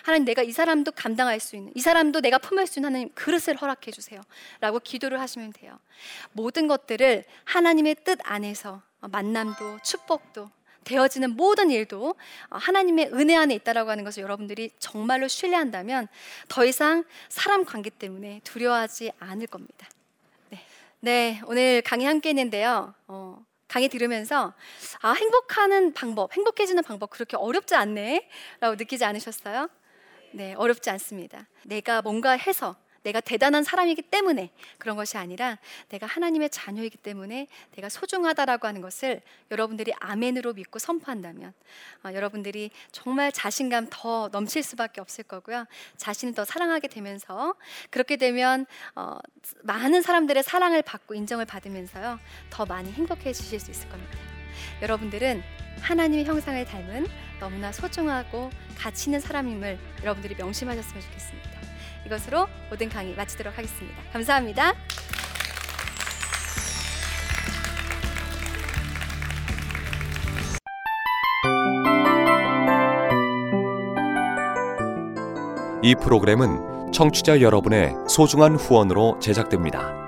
하나님 0.03 0.27
내가 0.27 0.43
이 0.43 0.53
사람도 0.53 0.93
감당할 0.93 1.41
수 1.41 1.57
있는 1.57 1.73
이 1.75 1.81
사람도 1.81 2.21
내가 2.21 2.39
품을 2.39 2.67
수 2.67 2.79
있는 2.79 2.89
하나님 2.91 3.09
그릇을 3.15 3.57
허락해 3.57 3.91
주세요. 3.91 4.21
라고 4.61 4.79
기도를 4.79 5.19
하시면 5.21 5.55
돼요. 5.55 5.79
모든 6.33 6.69
것들을 6.69 7.25
하나님의 7.45 7.97
뜻 8.05 8.19
안에서 8.23 8.83
만남도 9.01 9.79
축복도 9.83 10.51
되어지는 10.85 11.31
모든 11.37 11.71
일도 11.71 12.15
하나님의 12.51 13.11
은혜 13.15 13.35
안에 13.35 13.55
있다라고 13.55 13.91
하는 13.91 14.05
것을 14.05 14.23
여러분들이 14.23 14.71
정말로 14.79 15.27
신뢰한다면 15.29 16.09
더 16.49 16.65
이상 16.67 17.05
사람 17.31 17.65
관계 17.65 17.91
때문에 17.91 18.43
두려워하지 18.45 19.13
않을 19.19 19.47
겁니다. 19.47 19.89
네, 21.01 21.41
오늘 21.47 21.81
강의 21.83 22.07
함께 22.07 22.31
했는데요. 22.31 22.93
어, 23.07 23.39
강의 23.69 23.89
들으면서 23.89 24.53
아, 25.01 25.13
행복하는 25.13 25.93
방법, 25.93 26.37
행복해지는 26.37 26.83
방법 26.83 27.11
그렇게 27.11 27.37
어렵지 27.37 27.77
않네 27.77 28.29
라고 28.59 28.75
느끼지 28.75 29.05
않으셨어요? 29.05 29.69
네, 30.33 30.55
어렵지 30.55 30.91
않습니다. 30.91 31.47
내가 31.65 32.03
뭔가 32.03 32.33
해서 32.33 32.75
내가 33.03 33.21
대단한 33.21 33.65
사람이기 33.65 34.03
때문에 34.03 34.51
그런 34.79 34.97
것이 34.97 35.17
아니라 35.17 35.59
내가 35.89 36.07
하나님의 36.07 36.51
자녀이기 36.51 36.99
때문에 36.99 37.47
내가 37.75 37.89
소중하다라고 37.89 38.67
하는 38.67 38.81
것을 38.81 39.21
여러분들이 39.51 39.93
아멘으로 40.01 40.55
믿고 40.55 40.79
선포한다면 40.79 41.53
어, 42.05 42.13
여러분들이 42.13 42.71
정말 42.93 43.33
자신감 43.33 43.89
더 43.91 44.29
넘칠 44.33 44.63
수밖에 44.63 45.01
없을 45.01 45.25
거고요. 45.25 45.67
자신을 45.97 46.35
더 46.35 46.45
사랑하게 46.45 46.89
되면서 46.89 47.55
그렇게 47.91 48.17
되면 48.17 48.67
어, 48.95 49.19
많은 49.63 50.03
사람들의 50.03 50.43
사랑을 50.43 50.83
받고 50.83 51.15
인정을 51.15 51.45
받으면서요. 51.45 52.19
더 52.51 52.67
많이 52.67 52.93
행복해지실 52.93 53.61
수 53.61 53.71
있을 53.71 53.89
겁니다. 53.89 54.19
여러분들은 54.83 55.43
하나님의 55.81 56.25
형상을 56.25 56.65
닮은 56.65 57.07
너무나 57.41 57.73
소중하고 57.73 58.51
가치 58.77 59.11
있는 59.11 59.21
사람임을 59.21 59.79
여러분들이 60.03 60.35
명심하셨으면 60.35 61.03
좋겠습니다. 61.03 61.48
이것으로 62.09 62.49
모든 62.71 62.89
강의 62.89 63.15
마치도록 63.15 63.57
하겠습니다. 63.57 64.03
감사합니다. 64.13 64.73
이 75.83 75.95
프로그램은 75.95 76.93
청취자 76.93 77.41
여러분의 77.41 77.95
소중한 78.09 78.57
후원으로 78.57 79.19
제작됩니다. 79.21 80.08